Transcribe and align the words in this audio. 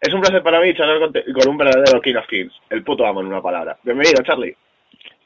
Es 0.00 0.14
un 0.14 0.20
placer 0.20 0.42
para 0.42 0.60
mí 0.60 0.74
charlar 0.74 0.98
con, 1.00 1.12
con 1.12 1.48
un 1.48 1.56
verdadero 1.58 2.00
King 2.00 2.14
of 2.16 2.26
Kings, 2.28 2.52
el 2.70 2.84
puto 2.84 3.04
amo 3.06 3.20
en 3.20 3.26
una 3.26 3.42
palabra. 3.42 3.76
Bienvenido, 3.82 4.22
Charlie. 4.22 4.56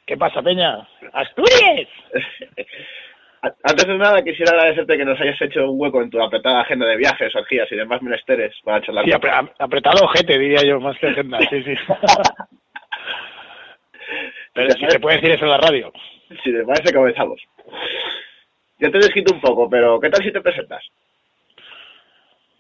¿Qué 0.07 0.17
pasa, 0.17 0.43
Peña? 0.43 0.89
¡Asturias! 1.13 1.89
Antes 3.65 3.87
de 3.87 3.99
nada, 3.99 4.23
quisiera 4.23 4.53
agradecerte 4.53 4.97
que 4.97 5.05
nos 5.05 5.21
hayas 5.21 5.41
hecho 5.43 5.69
un 5.71 5.81
hueco 5.81 6.01
en 6.01 6.11
tu 6.11 6.23
apretada 6.23 6.61
agenda 6.61 6.87
de 6.87 6.97
viajes, 6.97 7.35
orgías 7.35 7.71
y 7.73 7.77
demás 7.77 8.01
menesteres 8.01 8.55
para 8.65 8.81
charlar. 8.81 9.05
Sí, 9.05 9.11
apre- 9.11 9.53
apretado 9.59 10.05
ojete, 10.05 10.39
diría 10.39 10.63
yo, 10.65 10.79
más 10.81 10.97
que 10.99 11.09
agenda, 11.09 11.39
sí, 11.51 11.63
sí. 11.65 11.75
Pero 14.55 14.71
si 14.73 14.87
se 14.87 15.01
puede 15.01 15.17
decir 15.17 15.31
eso 15.33 15.45
en 15.45 15.51
la 15.51 15.57
radio. 15.59 15.93
Si 16.45 16.53
te 16.53 16.63
parece, 16.65 16.95
comenzamos. 16.95 17.41
Ya 18.79 18.91
te 18.91 18.97
he 18.99 19.01
descrito 19.01 19.35
un 19.35 19.41
poco, 19.41 19.69
pero 19.71 19.99
¿qué 20.01 20.11
tal 20.11 20.23
si 20.23 20.31
te 20.33 20.41
presentas? 20.41 20.85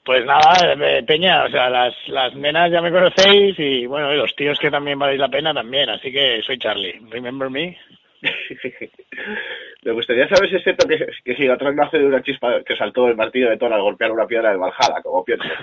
Pues 0.04 0.24
nada, 0.26 0.74
eh, 0.74 1.02
Peña, 1.04 1.44
o 1.44 1.48
sea, 1.48 1.70
las, 1.70 1.94
las 2.08 2.34
nenas 2.34 2.72
ya 2.72 2.80
me 2.80 2.90
conocéis 2.90 3.56
y 3.58 3.86
bueno, 3.86 4.12
y 4.12 4.16
los 4.16 4.34
tíos 4.34 4.58
que 4.58 4.70
también 4.70 4.98
valéis 4.98 5.20
la 5.20 5.28
pena 5.28 5.54
también, 5.54 5.88
así 5.90 6.10
que 6.10 6.42
soy 6.42 6.58
Charlie. 6.58 7.00
Remember 7.08 7.48
me? 7.48 7.78
Me 9.84 9.92
gustaría 9.92 10.28
saber 10.28 10.48
si 10.48 10.56
es 10.56 10.62
cierto 10.62 10.86
que, 10.86 11.06
que 11.24 11.34
si 11.34 11.48
atrás 11.48 11.74
nace 11.74 11.98
de 11.98 12.06
una 12.06 12.22
chispa 12.22 12.62
que 12.64 12.76
saltó 12.76 13.08
el 13.08 13.16
martillo 13.16 13.50
de 13.50 13.56
Thor 13.56 13.72
al 13.72 13.82
golpear 13.82 14.12
una 14.12 14.26
piedra 14.26 14.50
de 14.50 14.56
Valhalla, 14.56 15.02
como 15.02 15.24
pienso. 15.24 15.44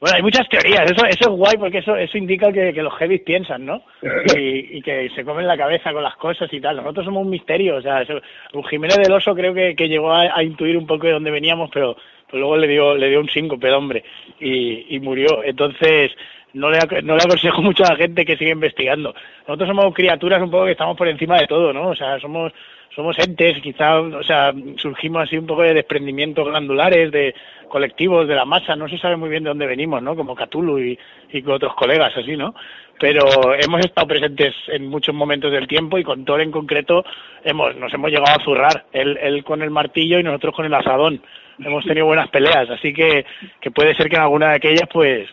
Bueno, 0.00 0.16
hay 0.16 0.22
muchas 0.22 0.46
teorías, 0.48 0.90
eso, 0.90 1.06
eso 1.06 1.30
es 1.30 1.36
guay 1.36 1.56
porque 1.56 1.78
eso, 1.78 1.96
eso 1.96 2.18
indica 2.18 2.52
que, 2.52 2.74
que 2.74 2.82
los 2.82 2.92
heavies 2.98 3.22
piensan, 3.22 3.64
¿no? 3.64 3.84
Y, 4.36 4.76
y 4.76 4.82
que 4.82 5.08
se 5.14 5.24
comen 5.24 5.46
la 5.46 5.56
cabeza 5.56 5.92
con 5.92 6.02
las 6.02 6.16
cosas 6.16 6.52
y 6.52 6.60
tal. 6.60 6.76
Nosotros 6.76 7.06
somos 7.06 7.22
un 7.24 7.30
misterio, 7.30 7.76
o 7.76 7.80
sea, 7.80 8.02
eso, 8.02 8.20
un 8.52 8.64
Jiménez 8.64 8.98
del 8.98 9.12
Oso 9.12 9.34
creo 9.34 9.54
que, 9.54 9.74
que 9.74 9.88
llegó 9.88 10.12
a, 10.12 10.36
a 10.36 10.42
intuir 10.42 10.76
un 10.76 10.86
poco 10.86 11.06
de 11.06 11.12
dónde 11.12 11.30
veníamos, 11.30 11.70
pero, 11.72 11.96
luego 12.34 12.56
le 12.56 12.68
dio, 12.68 12.94
le 12.94 13.08
dio 13.08 13.20
un 13.20 13.28
síncope 13.28 13.68
el 13.68 13.74
hombre 13.74 14.04
y, 14.40 14.96
y 14.96 15.00
murió. 15.00 15.42
Entonces, 15.44 16.12
no 16.54 16.70
le, 16.70 16.78
no 17.02 17.16
le 17.16 17.22
aconsejo 17.22 17.62
mucho 17.62 17.84
a 17.84 17.90
la 17.90 17.96
gente 17.96 18.24
que 18.24 18.36
siga 18.36 18.52
investigando. 18.52 19.14
Nosotros 19.46 19.68
somos 19.68 19.94
criaturas 19.94 20.42
un 20.42 20.50
poco 20.50 20.66
que 20.66 20.72
estamos 20.72 20.96
por 20.96 21.08
encima 21.08 21.38
de 21.38 21.46
todo, 21.46 21.72
¿no? 21.72 21.88
O 21.88 21.96
sea, 21.96 22.18
somos 22.20 22.52
somos 22.94 23.18
entes, 23.18 23.60
quizá, 23.60 24.00
o 24.00 24.22
sea, 24.22 24.52
surgimos 24.76 25.22
así 25.22 25.36
un 25.36 25.46
poco 25.46 25.62
de 25.62 25.74
desprendimientos 25.74 26.46
glandulares, 26.46 27.10
de 27.10 27.34
colectivos, 27.68 28.28
de 28.28 28.34
la 28.34 28.44
masa, 28.44 28.76
no 28.76 28.88
se 28.88 28.98
sabe 28.98 29.16
muy 29.16 29.28
bien 29.28 29.42
de 29.42 29.48
dónde 29.48 29.66
venimos, 29.66 30.02
¿no? 30.02 30.14
Como 30.14 30.36
Cthulhu 30.36 30.78
y, 30.78 30.98
y 31.32 31.44
otros 31.46 31.74
colegas, 31.74 32.16
así, 32.16 32.36
¿no? 32.36 32.54
Pero 33.00 33.26
hemos 33.54 33.84
estado 33.84 34.06
presentes 34.06 34.54
en 34.68 34.86
muchos 34.86 35.14
momentos 35.14 35.50
del 35.50 35.66
tiempo 35.66 35.98
y 35.98 36.04
con 36.04 36.24
Thor 36.24 36.40
en 36.40 36.52
concreto 36.52 37.04
hemos, 37.42 37.74
nos 37.76 37.92
hemos 37.92 38.10
llegado 38.10 38.38
a 38.38 38.44
zurrar, 38.44 38.84
él, 38.92 39.18
él 39.20 39.42
con 39.42 39.62
el 39.62 39.70
martillo 39.70 40.18
y 40.18 40.22
nosotros 40.22 40.54
con 40.54 40.66
el 40.66 40.74
asadón. 40.74 41.20
Hemos 41.58 41.84
tenido 41.84 42.06
buenas 42.06 42.28
peleas, 42.30 42.70
así 42.70 42.92
que, 42.92 43.24
que 43.60 43.70
puede 43.70 43.94
ser 43.94 44.08
que 44.08 44.16
en 44.16 44.22
alguna 44.22 44.50
de 44.50 44.56
aquellas, 44.56 44.88
pues, 44.92 45.28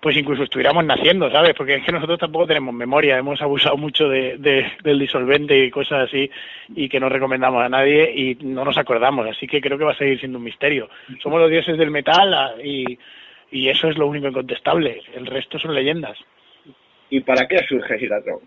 pues 0.00 0.16
incluso 0.16 0.44
estuviéramos 0.44 0.84
naciendo, 0.84 1.30
¿sabes? 1.30 1.54
Porque 1.54 1.74
es 1.74 1.84
que 1.84 1.92
nosotros 1.92 2.18
tampoco 2.18 2.46
tenemos 2.46 2.72
memoria, 2.74 3.18
hemos 3.18 3.40
abusado 3.42 3.76
mucho 3.76 4.08
de, 4.08 4.38
de- 4.38 4.70
del 4.84 4.98
disolvente 4.98 5.58
y 5.58 5.70
cosas 5.70 6.08
así 6.08 6.30
y 6.74 6.88
que 6.88 7.00
no 7.00 7.08
recomendamos 7.08 7.62
a 7.64 7.68
nadie 7.68 8.12
y 8.14 8.36
no 8.42 8.64
nos 8.64 8.78
acordamos, 8.78 9.26
así 9.28 9.46
que 9.46 9.60
creo 9.60 9.76
que 9.76 9.84
va 9.84 9.92
a 9.92 9.96
seguir 9.98 10.18
siendo 10.20 10.38
un 10.38 10.44
misterio. 10.44 10.88
Somos 11.22 11.40
los 11.40 11.50
dioses 11.50 11.76
del 11.76 11.90
metal 11.90 12.32
ah, 12.34 12.52
y, 12.62 12.98
y 13.50 13.68
eso 13.68 13.88
es 13.88 13.98
lo 13.98 14.06
único 14.06 14.28
incontestable, 14.28 15.02
el 15.14 15.26
resto 15.26 15.58
son 15.58 15.74
leyendas. 15.74 16.16
¿Y 17.10 17.20
para 17.20 17.48
qué 17.48 17.58
surge 17.66 17.98
Giratron? 17.98 18.38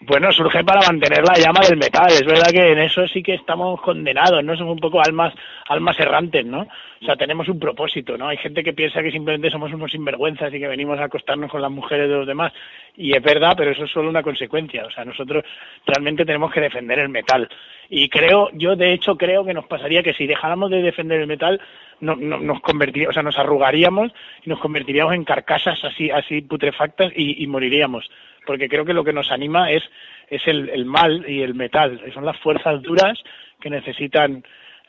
Bueno, 0.00 0.30
surge 0.30 0.62
para 0.62 0.80
mantener 0.86 1.24
la 1.24 1.34
llama 1.34 1.60
del 1.68 1.76
metal. 1.76 2.06
Es 2.12 2.24
verdad 2.24 2.52
que 2.52 2.70
en 2.70 2.78
eso 2.78 3.06
sí 3.08 3.20
que 3.20 3.34
estamos 3.34 3.80
condenados, 3.80 4.44
¿no? 4.44 4.56
Somos 4.56 4.74
un 4.74 4.78
poco 4.80 5.00
almas, 5.02 5.34
almas 5.68 5.98
errantes, 5.98 6.46
¿no? 6.46 6.68
O 7.00 7.04
sea, 7.04 7.16
tenemos 7.16 7.48
un 7.48 7.58
propósito, 7.60 8.18
¿no? 8.18 8.28
Hay 8.28 8.36
gente 8.38 8.64
que 8.64 8.72
piensa 8.72 9.02
que 9.02 9.10
simplemente 9.12 9.50
somos 9.50 9.72
unos 9.72 9.92
sinvergüenzas 9.92 10.52
y 10.52 10.58
que 10.58 10.66
venimos 10.68 10.98
a 10.98 11.04
acostarnos 11.04 11.50
con 11.50 11.62
las 11.62 11.70
mujeres 11.70 12.08
de 12.08 12.14
los 12.16 12.26
demás. 12.26 12.52
Y 12.96 13.12
es 13.16 13.22
verdad, 13.22 13.54
pero 13.56 13.70
eso 13.70 13.84
es 13.84 13.90
solo 13.90 14.08
una 14.08 14.22
consecuencia. 14.22 14.84
O 14.84 14.90
sea, 14.90 15.04
nosotros 15.04 15.44
realmente 15.86 16.24
tenemos 16.24 16.52
que 16.52 16.60
defender 16.60 16.98
el 16.98 17.08
metal. 17.08 17.48
Y 17.88 18.08
creo, 18.08 18.50
yo 18.52 18.74
de 18.76 18.92
hecho 18.92 19.16
creo 19.16 19.44
que 19.44 19.54
nos 19.54 19.66
pasaría 19.66 20.02
que 20.02 20.12
si 20.14 20.26
dejáramos 20.26 20.70
de 20.70 20.82
defender 20.82 21.20
el 21.20 21.26
metal, 21.26 21.60
no, 22.00 22.16
no- 22.16 22.38
nos 22.40 22.60
convertiríamos, 22.60 23.12
o 23.12 23.14
sea, 23.14 23.22
nos 23.22 23.38
arrugaríamos 23.38 24.12
y 24.44 24.50
nos 24.50 24.58
convertiríamos 24.58 25.14
en 25.14 25.24
carcasas 25.24 25.82
así, 25.84 26.10
así 26.10 26.42
putrefactas 26.42 27.12
y, 27.14 27.42
y 27.42 27.46
moriríamos 27.46 28.10
porque 28.46 28.68
creo 28.70 28.86
que 28.86 28.94
lo 28.94 29.04
que 29.04 29.12
nos 29.12 29.30
anima 29.30 29.70
es, 29.70 29.82
es 30.30 30.40
el, 30.48 30.70
el 30.70 30.86
mal 30.86 31.22
y 31.28 31.42
el 31.42 31.54
metal, 31.54 32.00
son 32.14 32.24
las 32.24 32.38
fuerzas 32.38 32.80
duras 32.80 33.22
que 33.60 33.68
necesitan 33.68 34.42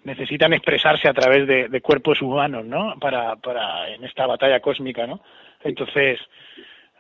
necesitan 0.10 0.54
expresarse 0.54 1.08
a 1.08 1.14
través 1.14 1.46
de, 1.48 1.82
cuerpos 1.82 2.22
humanos, 2.22 2.66
¿no? 2.66 2.96
Para, 3.00 3.36
para 3.36 3.90
en 3.90 4.04
esta 4.04 4.26
batalla 4.26 4.60
cósmica, 4.60 5.06
¿no? 5.06 5.22
Entonces, 5.64 6.20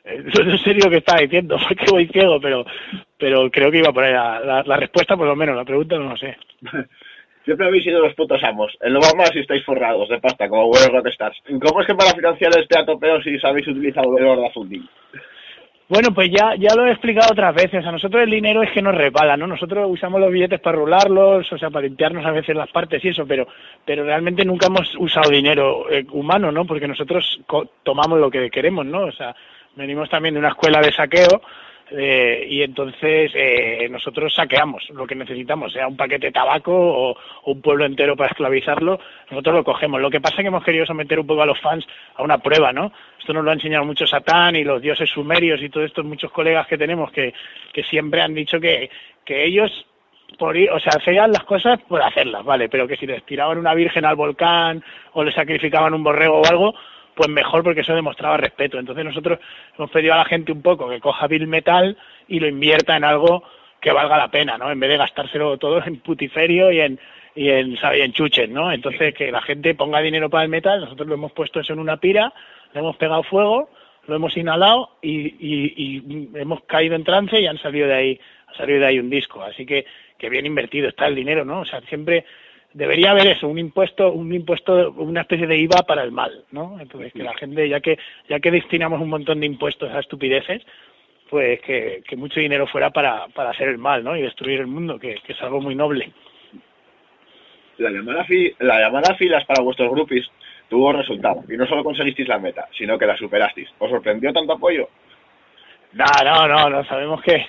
eh, 0.04 0.24
no 0.46 0.58
sé 0.58 0.76
lo 0.76 0.90
que 0.90 0.98
está 0.98 1.18
diciendo, 1.18 1.58
porque 1.68 1.86
voy 1.90 2.08
ciego, 2.08 2.40
pero 2.40 2.66
pero 3.18 3.50
creo 3.50 3.72
que 3.72 3.80
iba 3.80 3.92
por 3.92 4.04
ahí 4.04 4.14
la, 4.14 4.78
respuesta, 4.78 5.18
por 5.18 5.28
lo 5.28 5.36
menos, 5.36 5.56
la 5.56 5.66
pregunta 5.66 5.98
no 5.98 6.12
lo 6.12 6.18
sé. 6.18 6.38
Siempre 7.46 7.66
habéis 7.66 7.84
sido 7.84 8.02
los 8.02 8.14
putos 8.14 8.44
amos. 8.44 8.78
En 8.80 8.94
lo 8.94 9.00
más 9.00 9.32
si 9.34 9.40
estáis 9.40 9.66
forrados 9.66 10.08
de 10.08 10.20
pasta, 10.20 10.48
como 10.48 10.68
buenos 10.68 10.90
rockstars. 10.90 11.38
¿Cómo 11.48 11.82
es 11.82 11.88
que 11.88 11.96
para 11.96 12.12
financiar 12.12 12.52
este 12.60 12.78
atopeo 12.78 13.22
si 13.24 13.40
sabéis 13.40 13.68
utilizar 13.68 14.06
el 14.06 14.26
Horda 14.26 14.52
Funding? 14.52 14.88
Bueno, 15.90 16.14
pues 16.14 16.30
ya, 16.30 16.54
ya 16.56 16.76
lo 16.76 16.86
he 16.86 16.92
explicado 16.92 17.32
otras 17.32 17.54
veces. 17.56 17.84
A 17.84 17.92
nosotros 17.92 18.22
el 18.22 18.30
dinero 18.30 18.62
es 18.62 18.72
que 18.72 18.82
nos 18.82 18.94
resbala, 18.94 19.36
¿no? 19.36 19.48
Nosotros 19.48 19.88
usamos 19.90 20.22
los 20.22 20.32
billetes 20.32 20.60
para 20.60 20.78
rularlos, 20.78 21.52
o 21.52 21.58
sea, 21.58 21.72
para 21.72 21.88
limpiarnos 21.88 22.24
a 22.26 22.32
veces 22.32 22.56
las 22.56 22.70
partes 22.72 23.04
y 23.04 23.08
eso, 23.10 23.26
pero, 23.26 23.48
pero 23.86 24.04
realmente 24.04 24.46
nunca 24.46 24.68
hemos 24.68 24.88
usado 25.00 25.32
dinero 25.32 25.90
eh, 25.90 26.06
humano, 26.12 26.52
¿no? 26.52 26.66
Porque 26.66 26.88
nosotros 26.88 27.40
co- 27.48 27.72
tomamos 27.82 28.20
lo 28.20 28.30
que 28.30 28.52
queremos, 28.52 28.86
¿no? 28.86 29.02
O 29.06 29.12
sea, 29.12 29.36
venimos 29.76 30.08
también 30.12 30.36
de 30.36 30.40
una 30.42 30.50
escuela 30.50 30.80
de 30.80 30.92
saqueo 30.92 31.42
eh, 31.92 32.46
y 32.48 32.62
entonces 32.62 33.32
eh, 33.34 33.88
nosotros 33.90 34.34
saqueamos 34.34 34.88
lo 34.92 35.08
que 35.08 35.16
necesitamos, 35.16 35.74
sea 35.74 35.88
un 35.88 35.98
paquete 35.98 36.28
de 36.28 36.32
tabaco 36.32 36.74
o, 36.74 37.18
un 37.46 37.62
pueblo 37.62 37.86
entero 37.86 38.16
para 38.16 38.30
esclavizarlo, 38.30 39.00
nosotros 39.32 39.56
lo 39.56 39.64
cogemos. 39.64 40.00
Lo 40.00 40.10
que 40.10 40.22
pasa 40.22 40.36
es 40.36 40.42
que 40.42 40.48
hemos 40.48 40.64
querido 40.64 40.86
someter 40.86 41.20
un 41.20 41.28
poco 41.28 41.42
a 41.42 41.46
los 41.46 41.60
fans 41.60 41.86
a 42.16 42.24
una 42.24 42.38
prueba, 42.38 42.72
¿no? 42.72 42.92
Esto 43.20 43.34
nos 43.34 43.44
lo 43.44 43.52
ha 43.52 43.56
enseñado 43.56 43.86
mucho 43.86 44.06
Satán 44.06 44.56
y 44.56 44.64
los 44.64 44.82
dioses 44.82 45.10
sumerios 45.10 45.62
y 45.62 45.70
todos 45.70 45.88
estos 45.88 46.06
muchos 46.06 46.32
colegas 46.32 46.68
que 46.68 46.78
tenemos 46.78 47.12
que, 47.12 47.34
que 47.74 47.84
siempre 47.84 48.22
han 48.22 48.34
dicho 48.34 48.60
que, 48.60 48.90
que 49.26 49.46
ellos 49.46 49.86
por 50.38 50.56
ir, 50.56 50.70
o 50.72 50.80
sea, 50.80 50.94
hacían 50.96 51.32
las 51.32 51.44
cosas 51.44 51.80
por 51.88 52.02
hacerlas, 52.02 52.44
vale, 52.46 52.70
pero 52.70 52.88
que 52.88 52.98
si 52.98 53.08
les 53.08 53.26
tiraban 53.26 53.58
una 53.58 53.74
virgen 53.74 54.06
al 54.06 54.16
volcán 54.16 54.84
o 55.14 55.24
le 55.24 55.32
sacrificaban 55.32 55.94
un 55.94 56.04
borrego 56.04 56.40
o 56.42 56.46
algo, 56.46 56.76
pues 57.20 57.30
mejor 57.30 57.66
porque 57.66 57.82
eso 57.82 57.94
demostraba 57.94 58.38
respeto. 58.38 58.80
Entonces 58.80 59.04
nosotros 59.04 59.40
hemos 59.78 59.92
pedido 59.92 60.14
a 60.14 60.20
la 60.20 60.24
gente 60.24 60.54
un 60.54 60.62
poco 60.62 60.88
que 60.88 61.02
coja 61.02 61.28
Bill 61.28 61.48
Metal 61.48 61.98
y 62.30 62.40
lo 62.40 62.48
invierta 62.48 62.96
en 62.96 63.04
algo 63.04 63.44
que 63.82 63.92
valga 63.92 64.16
la 64.18 64.32
pena, 64.32 64.58
¿no? 64.58 64.72
En 64.72 64.80
vez 64.80 64.90
de 64.90 64.96
gastárselo 64.96 65.58
todo 65.58 65.84
en 65.86 66.00
putiferio 66.00 66.72
y 66.72 66.80
en 66.80 66.98
y 67.36 67.50
en, 67.50 67.76
¿sabe? 67.76 68.00
y 68.00 68.02
en 68.04 68.14
chuches, 68.14 68.50
¿no? 68.50 68.72
Entonces 68.72 69.14
que 69.14 69.34
la 69.34 69.42
gente 69.42 69.76
ponga 69.76 70.00
dinero 70.00 70.30
para 70.30 70.46
el 70.46 70.50
metal, 70.50 70.80
nosotros 70.80 71.10
lo 71.10 71.16
hemos 71.16 71.34
puesto 71.34 71.60
eso 71.60 71.74
en 71.74 71.80
una 71.80 71.98
pira, 71.98 72.32
le 72.74 72.80
hemos 72.80 72.96
pegado 72.96 73.24
fuego, 73.24 73.70
lo 74.08 74.16
hemos 74.16 74.38
inhalado 74.38 74.92
y, 75.02 75.12
y, 75.12 75.74
y 75.76 76.30
hemos 76.36 76.64
caído 76.68 76.96
en 76.96 77.04
trance 77.04 77.38
y 77.38 77.48
han 77.48 77.58
salido 77.58 77.90
de 77.90 77.96
ahí, 77.96 78.20
ha 78.48 78.54
salido 78.56 78.80
de 78.80 78.86
ahí 78.86 78.98
un 78.98 79.10
disco. 79.10 79.44
Así 79.44 79.66
que, 79.66 79.86
que 80.18 80.30
bien 80.30 80.46
invertido 80.46 80.88
está 80.88 81.08
el 81.08 81.16
dinero, 81.16 81.44
¿no? 81.44 81.60
O 81.60 81.66
sea, 81.66 81.82
siempre 81.82 82.24
debería 82.80 83.12
haber 83.12 83.28
eso, 83.28 83.48
un 83.48 83.60
impuesto, 83.60 84.12
un 84.12 84.34
impuesto, 84.34 84.92
una 84.94 85.22
especie 85.22 85.46
de 85.46 85.58
IVA 85.58 85.84
para 85.86 86.02
el 86.04 86.12
mal, 86.12 86.46
¿no? 86.52 86.80
Entonces 86.80 87.14
que 87.14 87.22
la 87.24 87.36
gente, 87.36 87.68
ya 87.70 87.80
que, 87.82 88.00
ya 88.28 88.40
que 88.40 88.50
destinamos 88.50 89.00
un 89.02 89.10
montón 89.10 89.42
de 89.42 89.46
impuestos 89.46 89.92
a 89.92 90.00
estupideces, 90.00 90.66
pues 91.30 91.62
que, 91.62 92.02
que 92.08 92.16
mucho 92.16 92.40
dinero 92.40 92.66
fuera 92.66 92.90
para, 92.90 93.28
para 93.28 93.52
hacer 93.52 93.68
el 93.68 93.78
mal, 93.78 94.04
¿no? 94.04 94.16
Y 94.16 94.22
destruir 94.22 94.62
el 94.62 94.68
mundo, 94.68 94.98
que, 94.98 95.16
que 95.24 95.34
es 95.34 95.42
algo 95.44 95.62
muy 95.62 95.76
noble. 95.76 96.12
La 97.78 97.92
llamada, 97.92 98.24
fi- 98.26 98.54
la 98.60 98.80
llamada 98.80 99.14
a 99.14 99.16
filas 99.16 99.46
para 99.46 99.62
vuestros 99.62 99.92
groupies 99.92 100.26
tuvo 100.70 100.92
resultado. 100.92 101.44
Y 101.48 101.56
no 101.58 101.68
solo 101.68 101.84
conseguisteis 101.84 102.28
la 102.28 102.40
meta, 102.40 102.68
sino 102.78 102.98
que 102.98 103.06
la 103.06 103.16
superasteis. 103.16 103.70
¿Os 103.78 103.90
sorprendió 103.90 104.34
tanto 104.34 104.54
apoyo? 104.54 104.90
No, 105.94 106.06
no, 106.24 106.48
no, 106.48 106.70
no, 106.70 106.84
sabemos 106.86 107.22
que 107.22 107.46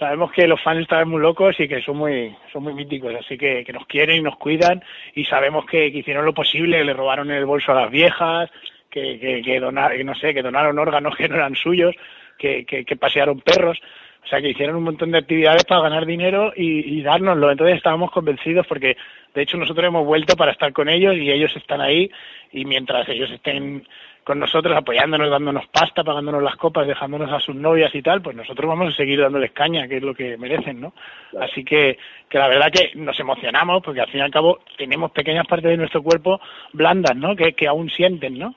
sabemos 0.00 0.32
que 0.32 0.48
los 0.48 0.60
fans 0.62 0.80
están 0.80 1.08
muy 1.08 1.20
locos 1.20 1.54
y 1.60 1.68
que 1.68 1.82
son 1.82 1.98
muy 1.98 2.34
son 2.52 2.64
muy 2.64 2.72
míticos, 2.72 3.14
así 3.14 3.36
que, 3.36 3.62
que 3.62 3.72
nos 3.72 3.86
quieren 3.86 4.16
y 4.16 4.22
nos 4.22 4.36
cuidan 4.36 4.82
y 5.14 5.24
sabemos 5.26 5.66
que, 5.66 5.86
hicieron 5.86 6.24
lo 6.24 6.32
posible, 6.32 6.82
le 6.82 6.94
robaron 6.94 7.30
el 7.30 7.44
bolso 7.44 7.72
a 7.72 7.82
las 7.82 7.90
viejas, 7.90 8.50
que, 8.90 9.20
que, 9.20 9.42
que 9.42 9.60
donar, 9.60 9.92
no 10.02 10.14
sé, 10.14 10.32
que 10.34 10.42
donaron 10.42 10.78
órganos 10.78 11.14
que 11.18 11.28
no 11.28 11.36
eran 11.36 11.54
suyos, 11.54 11.94
que, 12.38 12.64
que, 12.64 12.84
que 12.84 12.96
pasearon 12.96 13.40
perros, 13.40 13.78
o 14.24 14.26
sea 14.26 14.40
que 14.40 14.48
hicieron 14.48 14.76
un 14.76 14.84
montón 14.84 15.10
de 15.10 15.18
actividades 15.18 15.64
para 15.64 15.82
ganar 15.82 16.06
dinero 16.06 16.52
y, 16.56 16.98
y 16.98 17.02
dárnoslo. 17.02 17.50
Entonces 17.50 17.76
estábamos 17.76 18.10
convencidos 18.10 18.66
porque 18.66 18.96
De 19.34 19.42
hecho, 19.42 19.56
nosotros 19.58 19.86
hemos 19.86 20.06
vuelto 20.06 20.34
para 20.34 20.52
estar 20.52 20.72
con 20.72 20.88
ellos 20.88 21.16
y 21.16 21.30
ellos 21.30 21.54
están 21.56 21.80
ahí 21.80 22.10
y 22.52 22.64
mientras 22.64 23.08
ellos 23.08 23.30
estén 23.30 23.86
con 24.24 24.38
nosotros 24.38 24.76
apoyándonos, 24.76 25.30
dándonos 25.30 25.66
pasta, 25.68 26.04
pagándonos 26.04 26.42
las 26.42 26.56
copas, 26.56 26.86
dejándonos 26.86 27.32
a 27.32 27.40
sus 27.40 27.54
novias 27.54 27.94
y 27.94 28.02
tal, 28.02 28.20
pues 28.20 28.36
nosotros 28.36 28.68
vamos 28.68 28.92
a 28.92 28.96
seguir 28.96 29.20
dándoles 29.20 29.52
caña, 29.52 29.88
que 29.88 29.96
es 29.96 30.02
lo 30.02 30.14
que 30.14 30.36
merecen, 30.36 30.80
¿no? 30.80 30.92
Así 31.40 31.64
que, 31.64 31.98
que 32.28 32.38
la 32.38 32.48
verdad 32.48 32.70
que 32.70 32.92
nos 32.96 33.18
emocionamos 33.18 33.82
porque 33.82 34.00
al 34.00 34.08
fin 34.08 34.20
y 34.20 34.22
al 34.22 34.30
cabo 34.30 34.60
tenemos 34.76 35.10
pequeñas 35.12 35.46
partes 35.46 35.70
de 35.70 35.76
nuestro 35.76 36.02
cuerpo 36.02 36.40
blandas, 36.72 37.16
¿no? 37.16 37.34
Que, 37.34 37.54
que 37.54 37.66
aún 37.66 37.88
sienten, 37.90 38.38
¿no? 38.38 38.54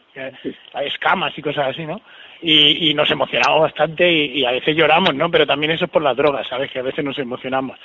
hay 0.73 0.87
escamas 0.87 1.35
y 1.37 1.41
cosas 1.41 1.69
así, 1.69 1.85
¿no? 1.85 2.01
Y, 2.41 2.89
y 2.89 2.93
nos 2.93 3.09
emocionamos 3.09 3.61
bastante 3.61 4.11
y, 4.11 4.39
y, 4.39 4.45
a 4.45 4.51
veces 4.51 4.75
lloramos, 4.75 5.15
¿no? 5.15 5.31
Pero 5.31 5.47
también 5.47 5.71
eso 5.71 5.85
es 5.85 5.91
por 5.91 6.01
las 6.01 6.15
drogas, 6.15 6.45
¿sabes? 6.47 6.69
Que 6.69 6.79
a 6.79 6.83
veces 6.83 7.03
nos 7.03 7.17
emocionamos. 7.17 7.79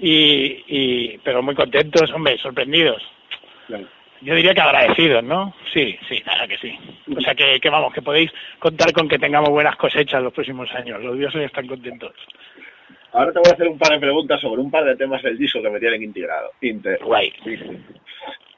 Y, 0.00 0.64
y 0.66 1.18
pero 1.18 1.42
muy 1.42 1.54
contentos, 1.54 2.10
hombre, 2.12 2.38
sorprendidos. 2.38 3.02
Claro. 3.66 3.86
Yo 4.22 4.34
diría 4.34 4.52
que 4.54 4.60
agradecidos, 4.60 5.24
¿no? 5.24 5.54
Sí, 5.72 5.98
sí, 6.08 6.22
nada 6.26 6.46
que 6.46 6.58
sí. 6.58 6.78
O 7.16 7.20
sea 7.20 7.34
que, 7.34 7.58
que 7.58 7.70
vamos, 7.70 7.92
que 7.92 8.02
podéis 8.02 8.30
contar 8.58 8.92
con 8.92 9.08
que 9.08 9.18
tengamos 9.18 9.48
buenas 9.48 9.76
cosechas 9.76 10.22
los 10.22 10.32
próximos 10.32 10.70
años. 10.74 11.02
Los 11.02 11.16
dioses 11.16 11.42
están 11.42 11.66
contentos. 11.66 12.12
Ahora 13.12 13.32
te 13.32 13.38
voy 13.38 13.50
a 13.50 13.54
hacer 13.54 13.68
un 13.68 13.78
par 13.78 13.92
de 13.92 13.98
preguntas 13.98 14.40
sobre 14.40 14.60
un 14.60 14.70
par 14.70 14.84
de 14.84 14.96
temas 14.96 15.22
del 15.22 15.36
disco 15.36 15.60
que 15.62 15.70
me 15.70 15.80
tienen 15.80 16.02
integrado. 16.02 16.50
Guay. 17.02 17.32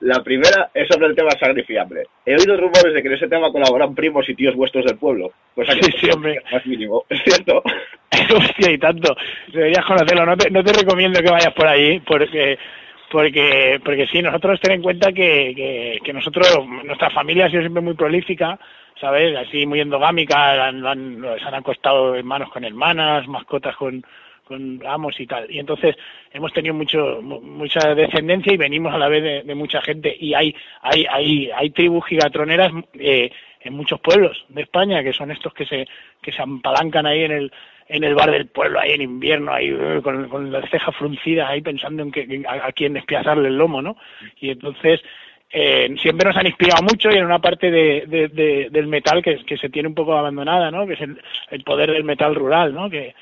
La 0.01 0.23
primera 0.23 0.69
es 0.75 0.89
sobre 0.89 1.07
el 1.07 1.15
tema 1.15 1.31
sacrifiable. 1.39 2.03
He 2.27 2.35
oído 2.35 2.57
rumores 2.57 2.93
de 2.93 3.03
que 3.03 3.09
en 3.09 3.15
ese 3.15 3.29
tema 3.29 3.53
colaboran 3.53 3.95
primos 3.95 4.29
y 4.29 4.35
tíos 4.35 4.57
vuestros 4.57 4.85
del 4.85 4.99
pueblo. 4.99 5.33
Pues 5.55 5.71
aquí 5.71 5.85
sí, 5.85 5.93
sí, 6.01 6.11
hombre. 6.13 6.43
Más 6.51 6.67
mínimo, 6.67 7.05
¿es 7.09 7.23
cierto? 7.25 7.63
Hostia, 8.37 8.73
y 8.73 8.79
tanto. 8.79 9.15
Deberías 9.53 9.87
conocerlo. 9.87 10.27
No 10.27 10.37
te, 10.37 10.51
no 10.51 10.65
te 10.65 10.73
recomiendo 10.73 11.21
que 11.21 11.31
vayas 11.31 11.55
por 11.55 11.69
ahí 11.69 12.01
porque 12.01 12.59
porque 13.13 13.79
porque 13.85 14.07
sí 14.07 14.23
nosotros 14.23 14.59
ten 14.61 14.73
en 14.73 14.83
cuenta 14.83 15.13
que, 15.13 15.53
que, 15.55 15.99
que, 16.03 16.13
nosotros 16.13 16.49
nuestra 16.85 17.11
familia 17.11 17.47
ha 17.47 17.51
sido 17.51 17.61
siempre 17.61 17.83
muy 17.83 17.95
prolífica 17.95 18.59
sabes 18.99 19.37
así 19.37 19.67
muy 19.67 19.81
endogámica 19.81 20.67
han, 20.67 20.85
han, 20.87 21.23
se 21.39 21.45
han 21.45 21.55
acostado 21.55 22.15
hermanos 22.15 22.51
con 22.51 22.65
hermanas 22.65 23.29
mascotas 23.29 23.77
con 23.77 24.03
con 24.45 24.83
amos 24.87 25.19
y 25.21 25.27
tal. 25.27 25.51
Y 25.51 25.59
entonces 25.59 25.97
hemos 26.33 26.53
tenido 26.53 26.75
mucho 26.75 27.21
mucha 27.23 27.95
descendencia 27.95 28.53
y 28.53 28.57
venimos 28.57 28.93
a 28.93 28.99
la 28.99 29.09
vez 29.09 29.23
de, 29.23 29.43
de 29.43 29.55
mucha 29.55 29.81
gente. 29.81 30.15
Y 30.19 30.35
hay 30.35 30.55
hay 30.81 31.07
hay 31.09 31.51
hay 31.51 31.71
tribus 31.71 32.05
gigatroneras 32.07 32.73
eh, 32.95 33.31
en 33.65 33.75
muchos 33.75 34.01
pueblos 34.01 34.45
de 34.49 34.63
España 34.63 35.03
que 35.03 35.13
son 35.13 35.31
estos 35.31 35.53
que 35.55 35.67
se 35.67 35.87
que 36.21 36.33
se 36.33 36.43
apalancan 36.43 37.07
ahí 37.07 37.23
en 37.23 37.33
el 37.33 37.53
en 37.89 38.05
el 38.05 38.15
bar 38.15 38.31
del 38.31 38.47
pueblo 38.47 38.81
ahí 38.81 38.93
en 38.93 39.03
invierno 39.03 39.53
ahí 39.53 39.69
eh, 39.69 40.01
con, 40.03 40.29
con 40.29 40.51
las 40.51 40.69
cejas 40.71 40.95
fruncidas 40.97 41.51
ahí 41.51 41.61
pensando 41.61 42.03
en 42.03 42.13
que, 42.13 42.43
a, 42.49 42.73
quién 42.73 42.95
despiazarle 42.95 43.49
el 43.49 43.59
lomo 43.59 43.83
no 43.83 43.97
y 44.41 44.51
entonces 44.51 45.01
eh, 45.51 45.95
siempre 46.01 46.29
nos 46.29 46.37
han 46.37 46.47
inspirado 46.47 46.83
mucho 46.83 47.11
y 47.11 47.17
en 47.17 47.27
una 47.27 47.39
parte 47.39 47.71
de, 47.71 48.05
de, 48.07 48.29
de, 48.29 48.69
del 48.71 48.87
metal 48.87 49.23
que, 49.23 49.45
que 49.45 49.59
se 49.59 49.69
tiene 49.69 49.89
un 49.89 49.95
poco 49.95 50.17
abandonada 50.17 50.71
no 50.71 50.87
que 50.87 50.95
es 50.95 51.01
el, 51.01 51.21
el 51.51 51.63
poder 51.63 51.93
del 51.93 52.05
metal 52.05 52.35
rural 52.35 52.75
no 52.75 52.89
que 52.89 53.15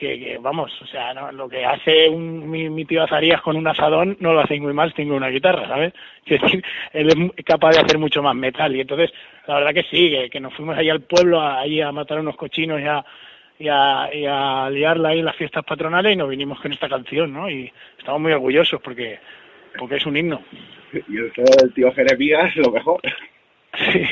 que, 0.00 0.18
que, 0.18 0.38
vamos, 0.38 0.72
o 0.80 0.86
sea, 0.86 1.12
no, 1.12 1.30
lo 1.30 1.48
que 1.48 1.64
hace 1.64 2.08
un, 2.08 2.50
mi, 2.50 2.70
mi, 2.70 2.86
tío 2.86 3.02
Azarías 3.02 3.42
con 3.42 3.56
un 3.56 3.68
asadón 3.68 4.16
no 4.18 4.32
lo 4.32 4.40
hace 4.40 4.58
muy 4.58 4.72
mal 4.72 4.94
tengo 4.94 5.14
una 5.14 5.28
guitarra, 5.28 5.68
¿sabes? 5.68 5.92
Es 6.26 6.40
decir, 6.40 6.64
él 6.92 7.32
es 7.36 7.44
capaz 7.44 7.72
de 7.72 7.80
hacer 7.80 7.98
mucho 7.98 8.22
más 8.22 8.34
metal 8.34 8.74
y 8.74 8.80
entonces, 8.80 9.12
la 9.46 9.56
verdad 9.56 9.74
que 9.74 9.82
sí, 9.84 10.10
que, 10.10 10.30
que 10.30 10.40
nos 10.40 10.54
fuimos 10.54 10.76
ahí 10.76 10.88
al 10.88 11.02
pueblo, 11.02 11.40
ahí 11.40 11.80
a 11.80 11.92
matar 11.92 12.20
unos 12.20 12.36
cochinos 12.36 12.80
y 12.80 12.84
a, 12.84 13.04
y 13.58 13.68
a, 13.68 14.08
y 14.12 14.24
a 14.26 14.70
liarla 14.70 15.10
ahí 15.10 15.18
en 15.18 15.26
las 15.26 15.36
fiestas 15.36 15.64
patronales 15.64 16.14
y 16.14 16.16
nos 16.16 16.30
vinimos 16.30 16.60
con 16.60 16.72
esta 16.72 16.88
canción, 16.88 17.32
¿no? 17.32 17.50
Y 17.50 17.70
estamos 17.98 18.20
muy 18.20 18.32
orgullosos 18.32 18.80
porque, 18.80 19.18
porque 19.78 19.96
es 19.96 20.06
un 20.06 20.16
himno. 20.16 20.42
Y 20.92 21.16
el 21.18 21.72
tío 21.74 21.92
Jeremías, 21.92 22.56
lo 22.56 22.72
mejor. 22.72 23.00
Sí, 23.92 24.02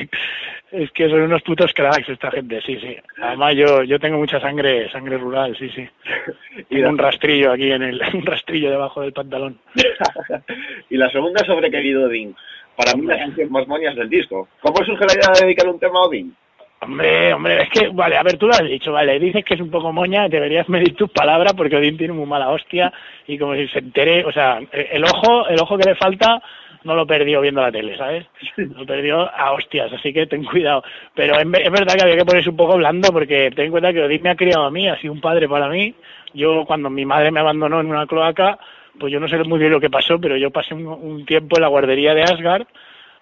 es 0.71 0.91
que 0.93 1.09
son 1.09 1.23
unos 1.23 1.43
putos 1.43 1.73
cracks 1.73 2.09
esta 2.09 2.31
gente, 2.31 2.61
sí, 2.61 2.79
sí. 2.79 2.97
Además 3.23 3.55
yo, 3.57 3.83
yo 3.85 3.99
tengo 3.99 4.19
mucha 4.19 4.41
sangre, 4.41 4.91
sangre 4.91 5.17
rural, 5.17 5.57
sí, 5.59 5.69
sí. 5.71 5.89
Y 6.71 6.83
un 6.83 6.99
rastrillo 6.99 7.53
aquí 7.53 7.71
en 7.71 7.83
el, 7.83 8.01
un 8.15 8.27
rastrillo 8.27 8.71
debajo 8.71 9.01
del 9.01 9.13
pantalón. 9.13 9.59
y 10.91 10.97
la 10.97 11.11
segunda 11.11 11.45
sobre 11.45 11.71
querido 11.71 12.07
Odín. 12.07 12.35
Para 12.77 12.95
mí 12.95 13.07
la 13.07 13.19
canción 13.19 13.51
más 13.51 13.67
moñas 13.67 13.97
del 13.97 14.09
disco. 14.09 14.49
¿Cómo 14.61 14.85
surge 14.85 15.05
la 15.07 15.15
idea 15.15 15.33
de 15.35 15.47
dedicar 15.47 15.69
un 15.69 15.81
tema 15.81 16.01
a 16.01 16.07
Odín? 16.07 16.35
Hombre, 16.81 17.35
hombre, 17.35 17.63
es 17.63 17.71
que, 17.71 17.89
vale, 17.89 18.17
a 18.17 18.23
ver, 18.23 18.37
tú 18.37 18.47
lo 18.47 18.53
has 18.53 18.63
dicho, 18.63 18.93
vale, 18.93 19.19
dices 19.19 19.45
que 19.45 19.55
es 19.55 19.61
un 19.61 19.71
poco 19.71 19.93
moña, 19.93 20.29
deberías 20.29 20.69
medir 20.69 20.95
tus 20.95 21.11
palabras 21.11 21.55
porque 21.55 21.75
Odín 21.75 21.97
tiene 21.97 22.13
muy 22.13 22.25
mala 22.25 22.51
hostia 22.51 22.93
y 23.27 23.37
como 23.37 23.57
si 23.57 23.67
se 23.67 23.81
entere, 23.81 24.25
o 24.25 24.31
sea, 24.31 24.61
el 24.71 25.03
ojo, 25.03 25.49
el 25.49 25.61
ojo 25.61 25.77
que 25.77 25.89
le 25.89 25.97
falta 25.97 26.41
no 26.85 26.95
lo 26.95 27.07
perdió 27.07 27.41
viendo 27.41 27.61
la 27.61 27.73
tele, 27.73 27.97
¿sabes? 27.97 28.27
Lo 28.57 28.87
perdió 28.87 29.21
a 29.21 29.53
hostias, 29.53 29.93
así 29.93 30.13
que 30.13 30.27
ten 30.27 30.45
cuidado. 30.45 30.83
Pero 31.15 31.35
es, 31.35 31.41
es 31.41 31.71
verdad 31.71 31.95
que 31.97 32.03
había 32.03 32.17
que 32.17 32.25
ponerse 32.25 32.51
un 32.51 32.57
poco 32.57 32.77
blando 32.77 33.13
porque 33.13 33.51
ten 33.55 33.67
en 33.67 33.71
cuenta 33.71 33.93
que 33.93 34.03
Odín 34.03 34.23
me 34.23 34.31
ha 34.31 34.37
criado 34.37 34.65
a 34.65 34.71
mí, 34.71 34.89
ha 34.89 34.99
sido 35.01 35.13
un 35.13 35.21
padre 35.21 35.49
para 35.49 35.69
mí. 35.69 35.95
Yo, 36.35 36.65
cuando 36.67 36.91
mi 36.91 37.05
madre 37.05 37.31
me 37.31 37.41
abandonó 37.41 37.81
en 37.81 37.87
una 37.87 38.07
cloaca, 38.07 38.59
pues 38.99 39.13
yo 39.13 39.21
no 39.21 39.29
sé 39.29 39.37
muy 39.45 39.59
bien 39.59 39.73
lo 39.73 39.81
que 39.81 39.91
pasó, 39.91 40.21
pero 40.21 40.37
yo 40.37 40.51
pasé 40.51 40.75
un, 40.75 40.87
un 40.87 41.25
tiempo 41.25 41.57
en 41.57 41.63
la 41.63 41.69
guardería 41.69 42.15
de 42.15 42.23
Asgard 42.23 42.67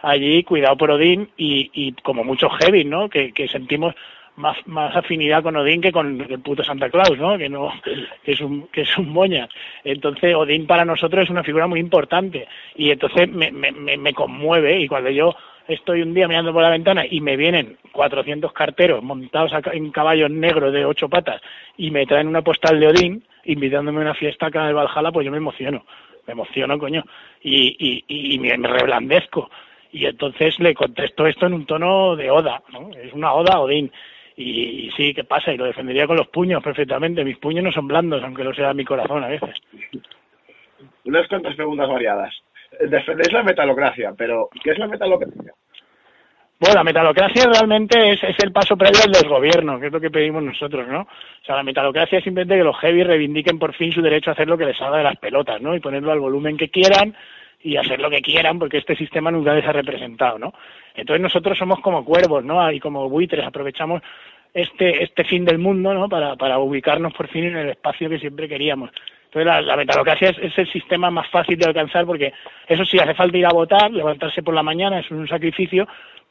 allí, 0.00 0.44
cuidado 0.44 0.76
por 0.76 0.90
Odín 0.90 1.30
y, 1.36 1.70
y 1.72 1.92
como 2.02 2.24
muchos 2.24 2.52
heavy, 2.60 2.84
¿no? 2.84 3.08
Que, 3.08 3.32
que 3.32 3.48
sentimos 3.48 3.94
más, 4.36 4.56
más 4.66 4.94
afinidad 4.94 5.42
con 5.42 5.56
Odín 5.56 5.80
que 5.80 5.92
con 5.92 6.20
el 6.20 6.40
puto 6.40 6.62
Santa 6.62 6.90
Claus, 6.90 7.18
¿no? 7.18 7.36
Que 7.36 7.48
no, 7.48 7.72
que 8.24 8.32
es 8.32 8.40
un, 8.40 8.68
que 8.68 8.82
es 8.82 8.98
un 8.98 9.10
moña. 9.10 9.48
Entonces 9.84 10.34
Odín 10.34 10.66
para 10.66 10.84
nosotros 10.84 11.24
es 11.24 11.30
una 11.30 11.42
figura 11.44 11.66
muy 11.66 11.80
importante 11.80 12.46
y 12.74 12.90
entonces 12.90 13.28
me, 13.30 13.50
me, 13.50 13.72
me 13.72 14.12
conmueve 14.12 14.80
y 14.80 14.88
cuando 14.88 15.10
yo 15.10 15.34
estoy 15.68 16.02
un 16.02 16.14
día 16.14 16.28
mirando 16.28 16.52
por 16.52 16.62
la 16.62 16.70
ventana 16.70 17.04
y 17.08 17.20
me 17.20 17.36
vienen 17.36 17.76
400 17.92 18.52
carteros 18.52 19.02
montados 19.02 19.52
en 19.72 19.90
caballos 19.90 20.30
negros 20.30 20.72
de 20.72 20.84
ocho 20.84 21.08
patas 21.08 21.40
y 21.76 21.90
me 21.90 22.06
traen 22.06 22.28
una 22.28 22.42
postal 22.42 22.78
de 22.78 22.88
Odín 22.88 23.24
invitándome 23.44 23.98
a 23.98 24.02
una 24.02 24.14
fiesta 24.14 24.46
acá 24.46 24.68
en 24.68 24.76
Valhalla, 24.76 25.12
pues 25.12 25.24
yo 25.24 25.30
me 25.30 25.38
emociono, 25.38 25.84
me 26.26 26.32
emociono, 26.32 26.78
coño, 26.78 27.04
y, 27.42 28.04
y, 28.08 28.34
y 28.34 28.38
me, 28.38 28.56
me 28.58 28.68
reblandezco. 28.68 29.50
Y 29.92 30.04
entonces 30.04 30.58
le 30.58 30.74
contesto 30.74 31.26
esto 31.26 31.46
en 31.46 31.54
un 31.54 31.64
tono 31.64 32.16
de 32.16 32.30
oda, 32.30 32.62
¿no? 32.72 32.90
Es 32.90 33.12
una 33.12 33.32
oda 33.32 33.54
a 33.54 33.60
Odín. 33.60 33.90
Y, 34.36 34.86
y, 34.86 34.90
sí, 34.92 35.14
¿qué 35.14 35.24
pasa? 35.24 35.52
Y 35.52 35.56
lo 35.56 35.64
defendería 35.64 36.06
con 36.06 36.16
los 36.16 36.28
puños 36.28 36.62
perfectamente. 36.62 37.24
Mis 37.24 37.38
puños 37.38 37.64
no 37.64 37.72
son 37.72 37.88
blandos, 37.88 38.22
aunque 38.22 38.44
lo 38.44 38.54
sea 38.54 38.74
mi 38.74 38.84
corazón 38.84 39.24
a 39.24 39.28
veces. 39.28 39.54
Unas 41.04 41.26
cuantas 41.28 41.54
preguntas 41.54 41.88
variadas. 41.88 42.34
Defendéis 42.80 43.32
la 43.32 43.42
metalocracia, 43.42 44.12
pero 44.16 44.50
¿qué 44.62 44.72
es 44.72 44.78
la 44.78 44.88
metalocracia? 44.88 45.52
Bueno, 46.58 46.74
la 46.74 46.84
metalocracia 46.84 47.44
realmente 47.46 48.12
es, 48.12 48.22
es 48.22 48.36
el 48.42 48.50
paso 48.50 48.76
previo 48.76 49.00
al 49.04 49.12
desgobierno, 49.12 49.78
que 49.78 49.86
es 49.86 49.92
lo 49.92 50.00
que 50.00 50.10
pedimos 50.10 50.42
nosotros, 50.42 50.88
¿no? 50.88 51.02
O 51.02 51.44
sea, 51.44 51.56
la 51.56 51.62
metalocracia 51.62 52.18
es 52.18 52.24
simplemente 52.24 52.56
que 52.56 52.64
los 52.64 52.78
heavy 52.78 53.02
reivindiquen 53.02 53.58
por 53.58 53.74
fin 53.74 53.92
su 53.92 54.00
derecho 54.00 54.30
a 54.30 54.32
hacer 54.32 54.48
lo 54.48 54.56
que 54.56 54.64
les 54.64 54.76
salga 54.76 54.98
de 54.98 55.04
las 55.04 55.18
pelotas, 55.18 55.60
¿no? 55.60 55.74
Y 55.76 55.80
ponerlo 55.80 56.12
al 56.12 56.20
volumen 56.20 56.56
que 56.56 56.70
quieran 56.70 57.14
y 57.62 57.76
hacer 57.76 58.00
lo 58.00 58.10
que 58.10 58.22
quieran 58.22 58.58
porque 58.58 58.78
este 58.78 58.96
sistema 58.96 59.30
nunca 59.30 59.54
les 59.54 59.66
ha 59.66 59.72
representado, 59.72 60.38
¿no? 60.38 60.54
Entonces 60.94 61.22
nosotros 61.22 61.58
somos 61.58 61.80
como 61.80 62.04
cuervos, 62.04 62.44
¿no? 62.44 62.70
Y 62.70 62.80
como 62.80 63.08
buitres 63.08 63.44
aprovechamos 63.44 64.02
este 64.54 65.02
este 65.02 65.24
fin 65.24 65.44
del 65.44 65.58
mundo, 65.58 65.92
¿no? 65.92 66.08
Para, 66.08 66.36
para 66.36 66.58
ubicarnos 66.58 67.12
por 67.12 67.28
fin 67.28 67.44
en 67.44 67.56
el 67.56 67.68
espacio 67.70 68.08
que 68.08 68.18
siempre 68.18 68.48
queríamos. 68.48 68.90
Entonces 69.26 69.46
la, 69.46 69.76
la 69.76 70.12
es, 70.20 70.38
es, 70.38 70.58
el 70.58 70.72
sistema 70.72 71.10
más 71.10 71.28
fácil 71.28 71.58
de 71.58 71.66
alcanzar 71.66 72.06
porque 72.06 72.32
eso 72.66 72.84
sí 72.84 72.98
hace 72.98 73.14
falta 73.14 73.36
ir 73.36 73.46
a 73.46 73.52
votar, 73.52 73.90
levantarse 73.90 74.42
por 74.42 74.54
la 74.54 74.62
mañana 74.62 75.00
es 75.00 75.10
un 75.10 75.28
sacrificio, 75.28 75.86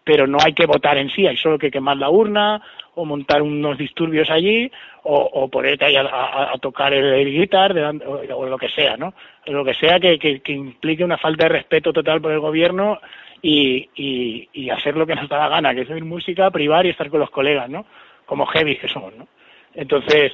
pero 0.05 0.27
no 0.27 0.37
hay 0.41 0.53
que 0.53 0.67
votar 0.67 0.97
en 0.97 1.09
sí, 1.09 1.25
hay 1.25 1.35
solo 1.35 1.57
que 1.57 1.71
quemar 1.71 1.97
la 1.97 2.09
urna 2.11 2.61
o 2.93 3.03
montar 3.03 3.41
unos 3.41 3.77
disturbios 3.77 4.29
allí 4.29 4.71
o, 5.03 5.15
o 5.15 5.49
ponerte 5.49 5.85
ahí 5.85 5.95
a, 5.97 6.53
tocar 6.61 6.93
el, 6.93 7.05
el 7.05 7.31
guitar 7.31 7.75
o, 8.05 8.45
lo 8.45 8.57
que 8.57 8.69
sea, 8.69 8.95
¿no? 8.95 9.13
Lo 9.47 9.65
que 9.65 9.73
sea 9.73 9.99
que, 9.99 10.17
que, 10.19 10.41
que, 10.41 10.53
implique 10.53 11.03
una 11.03 11.17
falta 11.17 11.45
de 11.45 11.49
respeto 11.49 11.91
total 11.91 12.21
por 12.21 12.31
el 12.31 12.39
gobierno 12.39 12.99
y, 13.41 13.89
y, 13.95 14.47
y 14.53 14.69
hacer 14.69 14.95
lo 14.95 15.07
que 15.07 15.15
nos 15.15 15.27
da 15.27 15.39
la 15.39 15.49
gana, 15.49 15.73
que 15.73 15.81
es 15.81 15.89
oír 15.89 16.05
música, 16.05 16.51
privar 16.51 16.85
y 16.85 16.89
estar 16.89 17.09
con 17.09 17.19
los 17.19 17.31
colegas, 17.31 17.67
¿no? 17.67 17.85
Como 18.27 18.45
heavy 18.45 18.77
que 18.77 18.87
somos, 18.87 19.13
¿no? 19.15 19.27
Entonces, 19.73 20.33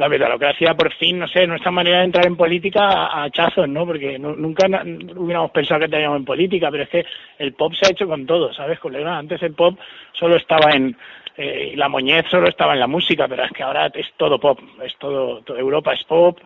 la 0.00 0.08
metalocracia 0.08 0.72
por 0.72 0.90
fin, 0.94 1.18
no 1.18 1.28
sé, 1.28 1.46
nuestra 1.46 1.70
manera 1.70 1.98
de 1.98 2.04
entrar 2.04 2.26
en 2.26 2.34
política 2.34 2.88
a, 2.88 3.24
hachazos, 3.24 3.68
¿no? 3.68 3.84
Porque 3.84 4.18
nunca 4.18 4.66
hubiéramos 5.14 5.50
pensado 5.50 5.80
que 5.80 5.88
teníamos 5.88 6.16
en 6.16 6.24
política, 6.24 6.70
pero 6.70 6.84
es 6.84 6.88
que 6.88 7.04
el 7.38 7.52
pop 7.52 7.74
se 7.74 7.86
ha 7.86 7.90
hecho 7.90 8.08
con 8.08 8.24
todo, 8.24 8.50
¿sabes, 8.54 8.80
colega? 8.80 9.18
Antes 9.18 9.42
el 9.42 9.52
pop 9.52 9.78
solo 10.12 10.36
estaba 10.36 10.70
en, 10.70 10.96
eh, 11.36 11.74
la 11.76 11.90
moñez 11.90 12.24
solo 12.30 12.48
estaba 12.48 12.72
en 12.72 12.80
la 12.80 12.86
música, 12.86 13.28
pero 13.28 13.44
es 13.44 13.52
que 13.52 13.62
ahora 13.62 13.90
es 13.92 14.06
todo 14.16 14.40
pop, 14.40 14.58
es 14.82 14.96
todo, 14.96 15.42
Europa 15.54 15.92
es 15.92 16.02
pop, 16.04 16.38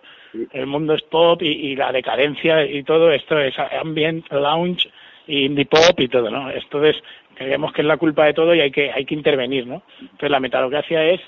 el 0.52 0.66
mundo 0.66 0.94
es 0.94 1.02
pop 1.02 1.40
y, 1.40 1.46
y, 1.46 1.76
la 1.76 1.92
decadencia 1.92 2.66
y 2.66 2.82
todo 2.82 3.12
esto 3.12 3.38
es 3.38 3.54
ambient, 3.80 4.32
lounge, 4.32 4.90
indie 5.28 5.66
pop 5.66 5.94
y 5.98 6.08
todo, 6.08 6.28
¿no? 6.28 6.50
Entonces 6.50 7.00
creemos 7.36 7.72
que 7.72 7.82
es 7.82 7.86
la 7.86 7.98
culpa 7.98 8.24
de 8.24 8.34
todo 8.34 8.52
y 8.52 8.62
hay 8.62 8.72
que, 8.72 8.90
hay 8.90 9.04
que 9.04 9.14
intervenir, 9.14 9.64
¿no? 9.64 9.82
Entonces 10.00 10.30
la 10.30 10.40
metalocracia 10.40 11.04
es 11.04 11.20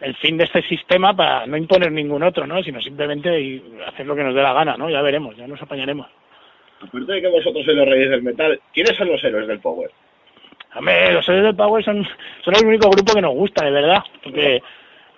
el 0.00 0.14
fin 0.16 0.36
de 0.36 0.44
este 0.44 0.62
sistema 0.62 1.14
para 1.14 1.46
no 1.46 1.56
imponer 1.56 1.90
ningún 1.90 2.22
otro, 2.22 2.46
¿no? 2.46 2.62
Sino 2.62 2.80
simplemente 2.80 3.62
hacer 3.86 4.06
lo 4.06 4.14
que 4.14 4.22
nos 4.22 4.34
dé 4.34 4.42
la 4.42 4.52
gana, 4.52 4.76
¿no? 4.76 4.90
Ya 4.90 5.02
veremos, 5.02 5.36
ya 5.36 5.46
nos 5.46 5.60
apañaremos. 5.62 6.06
Aparte 6.80 7.12
de 7.12 7.22
que 7.22 7.28
vosotros 7.28 7.64
sois 7.64 7.76
los 7.76 7.88
reyes 7.88 8.10
del 8.10 8.22
metal, 8.22 8.60
¿quiénes 8.74 8.96
son 8.96 9.08
los 9.08 9.22
héroes 9.24 9.48
del 9.48 9.60
Power? 9.60 9.90
Hombre, 10.74 11.12
los 11.12 11.26
héroes 11.28 11.44
del 11.44 11.56
Power 11.56 11.82
son, 11.82 12.06
son 12.44 12.54
el 12.54 12.66
único 12.66 12.90
grupo 12.90 13.14
que 13.14 13.22
nos 13.22 13.32
gusta, 13.32 13.64
de 13.64 13.70
verdad, 13.70 14.02
porque 14.22 14.62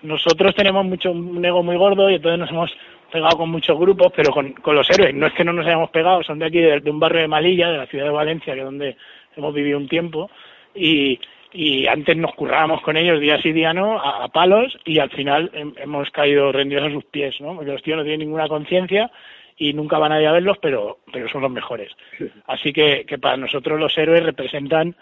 nosotros 0.03 0.55
tenemos 0.55 0.85
mucho 0.85 1.11
un 1.11 1.43
ego 1.43 1.61
muy 1.61 1.75
gordo 1.75 2.09
y 2.09 2.15
entonces 2.15 2.39
nos 2.39 2.49
hemos 2.49 2.71
pegado 3.11 3.37
con 3.37 3.49
muchos 3.49 3.77
grupos, 3.77 4.13
pero 4.15 4.31
con, 4.31 4.53
con 4.53 4.75
los 4.75 4.89
héroes. 4.89 5.13
No 5.13 5.27
es 5.27 5.33
que 5.33 5.43
no 5.43 5.51
nos 5.51 5.65
hayamos 5.67 5.89
pegado, 5.89 6.23
son 6.23 6.39
de 6.39 6.45
aquí, 6.45 6.59
de, 6.59 6.79
de 6.79 6.89
un 6.89 6.99
barrio 6.99 7.21
de 7.21 7.27
Malilla, 7.27 7.69
de 7.69 7.77
la 7.77 7.87
ciudad 7.87 8.05
de 8.05 8.11
Valencia, 8.11 8.53
que 8.53 8.59
es 8.59 8.65
donde 8.65 8.95
hemos 9.35 9.53
vivido 9.53 9.77
un 9.77 9.89
tiempo, 9.89 10.31
y, 10.73 11.19
y 11.51 11.87
antes 11.87 12.15
nos 12.17 12.33
currábamos 12.35 12.81
con 12.81 12.95
ellos 12.97 13.19
día 13.19 13.41
sí 13.41 13.51
día 13.51 13.73
no, 13.73 13.99
a, 13.99 14.23
a 14.23 14.27
palos, 14.29 14.77
y 14.85 14.99
al 14.99 15.09
final 15.09 15.51
hem- 15.53 15.73
hemos 15.77 16.09
caído 16.11 16.51
rendidos 16.51 16.85
a 16.87 16.91
sus 16.91 17.05
pies, 17.05 17.39
¿no? 17.41 17.55
Porque 17.55 17.71
los 17.71 17.81
tíos 17.83 17.97
no 17.97 18.03
tienen 18.03 18.19
ninguna 18.21 18.47
conciencia 18.47 19.09
y 19.57 19.73
nunca 19.73 19.97
van 19.97 20.11
a 20.11 20.21
ir 20.21 20.27
a 20.27 20.31
verlos, 20.31 20.57
pero, 20.61 20.99
pero 21.11 21.27
son 21.27 21.41
los 21.41 21.51
mejores. 21.51 21.91
Así 22.47 22.71
que, 22.71 23.05
que 23.05 23.17
para 23.17 23.35
nosotros 23.37 23.79
los 23.79 23.97
héroes 23.97 24.23
representan 24.23 24.95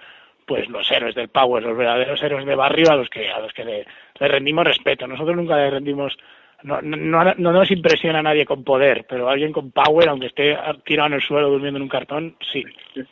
pues 0.46 0.68
los 0.70 0.90
héroes 0.92 1.14
del 1.14 1.28
Power, 1.28 1.62
los 1.62 1.78
verdaderos 1.78 2.24
héroes 2.24 2.46
de 2.46 2.56
barrio 2.56 2.90
a 2.90 2.96
los 2.96 3.10
que 3.10 3.30
a 3.30 3.40
los 3.40 3.52
que 3.52 3.66
le, 3.66 3.86
le 4.20 4.28
rendimos 4.30 4.66
respeto. 4.66 5.06
Nosotros 5.06 5.36
nunca 5.36 5.58
le 5.58 5.70
rendimos 5.70 6.18
no, 6.64 6.82
no, 6.82 6.96
no, 7.24 7.34
no 7.38 7.52
nos 7.52 7.70
impresiona 7.70 8.20
a 8.20 8.24
nadie 8.24 8.46
con 8.46 8.64
poder, 8.64 9.06
pero 9.08 9.30
alguien 9.30 9.52
con 9.52 9.72
power, 9.72 10.08
aunque 10.10 10.28
esté 10.28 10.58
tirado 10.86 11.08
en 11.08 11.14
el 11.16 11.22
suelo 11.22 11.50
durmiendo 11.50 11.78
en 11.78 11.84
un 11.84 11.90
cartón, 11.90 12.36
sí. 12.52 12.64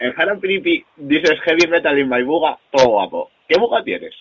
En 0.00 0.14
Haran 0.16 0.40
Piripi 0.40 0.82
dices 0.96 1.38
heavy 1.42 1.68
metal 1.68 1.98
in 1.98 2.08
my 2.08 2.22
buga, 2.22 2.58
todo 2.70 2.88
guapo. 2.88 3.30
¿Qué 3.46 3.58
buga 3.58 3.84
tienes? 3.84 4.14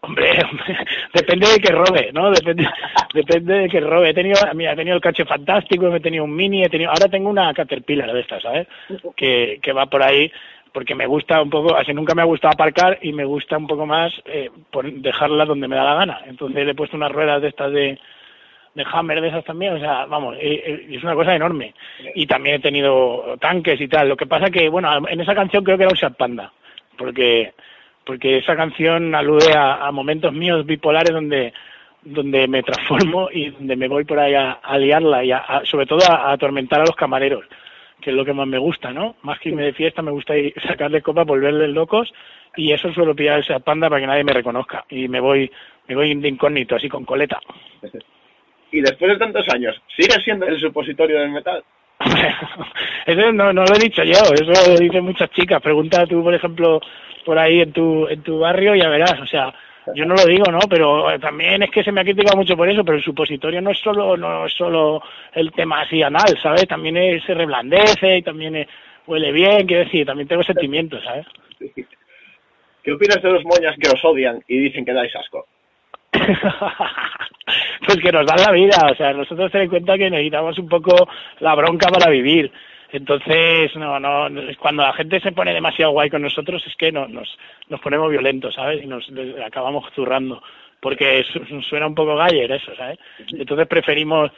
Hombre, 0.00 0.38
hombre, 0.50 0.76
depende 1.14 1.48
de 1.48 1.58
que 1.58 1.72
robe, 1.72 2.10
¿no? 2.12 2.30
Depende, 2.30 2.68
depende 3.14 3.54
de 3.60 3.68
que 3.68 3.80
robe. 3.80 4.10
He 4.10 4.14
tenido, 4.14 4.38
mira, 4.54 4.72
he 4.72 4.76
tenido 4.76 4.96
el 4.96 5.02
coche 5.02 5.24
fantástico, 5.24 5.94
he 5.94 6.00
tenido 6.00 6.24
un 6.24 6.36
mini, 6.36 6.62
he 6.62 6.68
tenido, 6.68 6.90
ahora 6.90 7.08
tengo 7.08 7.30
una 7.30 7.54
Caterpillar 7.54 8.12
de 8.12 8.20
estas, 8.20 8.42
¿sabes? 8.42 8.68
Que, 9.16 9.58
que 9.62 9.72
va 9.72 9.86
por 9.86 10.02
ahí 10.02 10.30
porque 10.74 10.96
me 10.96 11.06
gusta 11.06 11.40
un 11.40 11.50
poco, 11.50 11.76
así 11.76 11.94
nunca 11.94 12.16
me 12.16 12.22
ha 12.22 12.26
gustado 12.26 12.52
aparcar 12.52 12.98
y 13.00 13.12
me 13.12 13.24
gusta 13.24 13.56
un 13.56 13.68
poco 13.68 13.86
más 13.86 14.12
eh, 14.24 14.50
dejarla 14.96 15.44
donde 15.44 15.68
me 15.68 15.76
da 15.76 15.84
la 15.84 15.94
gana. 15.94 16.20
Entonces 16.26 16.64
le 16.64 16.72
he 16.72 16.74
puesto 16.74 16.96
unas 16.96 17.12
ruedas 17.12 17.40
de 17.40 17.48
estas 17.48 17.72
de, 17.72 17.98
de 18.74 18.84
Hammer 18.92 19.20
de 19.20 19.28
esas 19.28 19.44
también, 19.44 19.74
o 19.74 19.78
sea, 19.78 20.04
vamos, 20.06 20.36
eh, 20.40 20.62
eh, 20.66 20.86
es 20.90 21.02
una 21.02 21.14
cosa 21.14 21.34
enorme. 21.34 21.74
Y 22.14 22.26
también 22.26 22.56
he 22.56 22.60
tenido 22.60 23.36
tanques 23.40 23.80
y 23.80 23.88
tal. 23.88 24.08
Lo 24.08 24.16
que 24.16 24.26
pasa 24.26 24.50
que, 24.50 24.68
bueno, 24.68 24.90
en 25.08 25.20
esa 25.20 25.34
canción 25.34 25.62
creo 25.62 25.78
que 25.78 25.84
era 25.84 25.92
un 25.92 26.14
Panda, 26.14 26.52
porque 26.98 27.52
porque 28.04 28.36
esa 28.38 28.54
canción 28.54 29.14
alude 29.14 29.54
a, 29.56 29.90
momentos 29.90 30.30
míos 30.32 30.66
bipolares 30.66 31.12
donde 31.12 31.54
donde 32.02 32.46
me 32.46 32.62
transformo 32.62 33.30
y 33.32 33.48
donde 33.48 33.76
me 33.76 33.88
voy 33.88 34.04
por 34.04 34.18
ahí 34.18 34.34
a, 34.34 34.58
liarla 34.76 35.24
y 35.24 35.32
a- 35.32 35.62
sobre 35.64 35.86
todo 35.86 36.00
a, 36.06 36.32
atormentar 36.32 36.80
a 36.80 36.84
los 36.84 36.96
camareros, 36.96 37.46
que 38.02 38.10
es 38.10 38.16
lo 38.16 38.26
que 38.26 38.34
más 38.34 38.46
me 38.46 38.58
gusta, 38.58 38.92
¿no? 38.92 39.16
Más 39.22 39.38
que 39.38 39.48
irme 39.48 39.62
de 39.62 39.72
fiesta 39.72 40.02
me 40.02 40.10
gusta 40.10 40.36
ir, 40.36 40.52
sacarle 40.66 41.00
copas, 41.00 41.26
volverles 41.26 41.70
locos 41.70 42.12
y 42.56 42.72
eso 42.72 42.92
suelo 42.92 43.14
pillar 43.14 43.40
esa 43.40 43.58
panda 43.60 43.88
para 43.88 44.02
que 44.02 44.06
nadie 44.06 44.24
me 44.24 44.34
reconozca 44.34 44.84
y 44.90 45.08
me 45.08 45.20
voy 45.20 45.50
me 45.88 45.94
voy 45.94 46.14
de 46.14 46.28
incógnito 46.28 46.76
así 46.76 46.88
con 46.88 47.06
coleta. 47.06 47.40
Y 48.74 48.80
después 48.80 49.12
de 49.12 49.18
tantos 49.18 49.46
años, 49.54 49.80
¿sigues 49.94 50.18
siendo 50.24 50.46
el 50.46 50.58
supositorio 50.58 51.20
del 51.20 51.30
metal? 51.30 51.62
eso 53.06 53.32
no, 53.32 53.52
no 53.52 53.64
lo 53.64 53.74
he 53.76 53.78
dicho 53.78 54.02
yo, 54.02 54.18
eso 54.34 54.68
lo 54.68 54.76
dicen 54.76 55.04
muchas 55.04 55.30
chicas. 55.30 55.62
Pregunta 55.62 56.04
tú, 56.06 56.24
por 56.24 56.34
ejemplo, 56.34 56.80
por 57.24 57.38
ahí 57.38 57.60
en 57.60 57.72
tu, 57.72 58.08
en 58.08 58.20
tu 58.24 58.40
barrio 58.40 58.74
y 58.74 58.80
ya 58.80 58.88
verás. 58.88 59.14
O 59.20 59.26
sea, 59.26 59.54
yo 59.94 60.04
no 60.04 60.16
lo 60.16 60.24
digo, 60.26 60.50
¿no? 60.50 60.58
Pero 60.68 61.08
eh, 61.12 61.20
también 61.20 61.62
es 61.62 61.70
que 61.70 61.84
se 61.84 61.92
me 61.92 62.00
ha 62.00 62.04
criticado 62.04 62.36
mucho 62.36 62.56
por 62.56 62.68
eso, 62.68 62.84
pero 62.84 62.96
el 62.98 63.04
supositorio 63.04 63.60
no 63.62 63.70
es 63.70 63.78
solo, 63.78 64.16
no 64.16 64.44
es 64.46 64.52
solo 64.54 65.00
el 65.34 65.52
tema 65.52 65.82
así 65.82 66.02
anal, 66.02 66.36
¿sabes? 66.42 66.66
También 66.66 66.96
es, 66.96 67.22
se 67.22 67.32
reblandece 67.34 68.18
y 68.18 68.22
también 68.22 68.56
es- 68.56 68.68
huele 69.06 69.30
bien, 69.30 69.68
quiero 69.68 69.84
decir, 69.84 70.04
también 70.04 70.26
tengo 70.26 70.42
sentimientos, 70.42 71.00
¿sabes? 71.04 71.26
¿Qué 72.82 72.92
opinas 72.92 73.22
de 73.22 73.30
los 73.30 73.44
moñas 73.44 73.76
que 73.80 73.88
os 73.88 74.04
odian 74.04 74.42
y 74.48 74.58
dicen 74.58 74.84
que 74.84 74.92
dais 74.92 75.14
asco? 75.14 75.46
pues 77.86 77.98
que 77.98 78.12
nos 78.12 78.26
dan 78.26 78.40
la 78.46 78.52
vida, 78.52 78.76
o 78.90 78.94
sea, 78.94 79.12
nosotros 79.12 79.50
ten 79.52 79.62
en 79.62 79.68
cuenta 79.70 79.98
que 79.98 80.10
necesitamos 80.10 80.58
un 80.58 80.68
poco 80.68 81.08
la 81.40 81.54
bronca 81.54 81.88
para 81.88 82.10
vivir. 82.10 82.50
Entonces, 82.92 83.74
no, 83.76 83.98
no, 83.98 84.28
cuando 84.58 84.84
la 84.84 84.92
gente 84.92 85.18
se 85.20 85.32
pone 85.32 85.52
demasiado 85.52 85.92
guay 85.92 86.08
con 86.10 86.22
nosotros 86.22 86.62
es 86.66 86.76
que 86.76 86.92
no, 86.92 87.08
nos, 87.08 87.28
nos 87.68 87.80
ponemos 87.80 88.08
violentos, 88.10 88.54
¿sabes? 88.54 88.82
Y 88.84 88.86
nos 88.86 89.04
acabamos 89.44 89.84
zurrando, 89.94 90.40
porque 90.80 91.24
su- 91.24 91.62
suena 91.62 91.88
un 91.88 91.94
poco 91.94 92.14
galler 92.14 92.52
eso, 92.52 92.72
¿sabes? 92.76 92.98
Entonces 93.32 93.66
preferimos, 93.66 94.30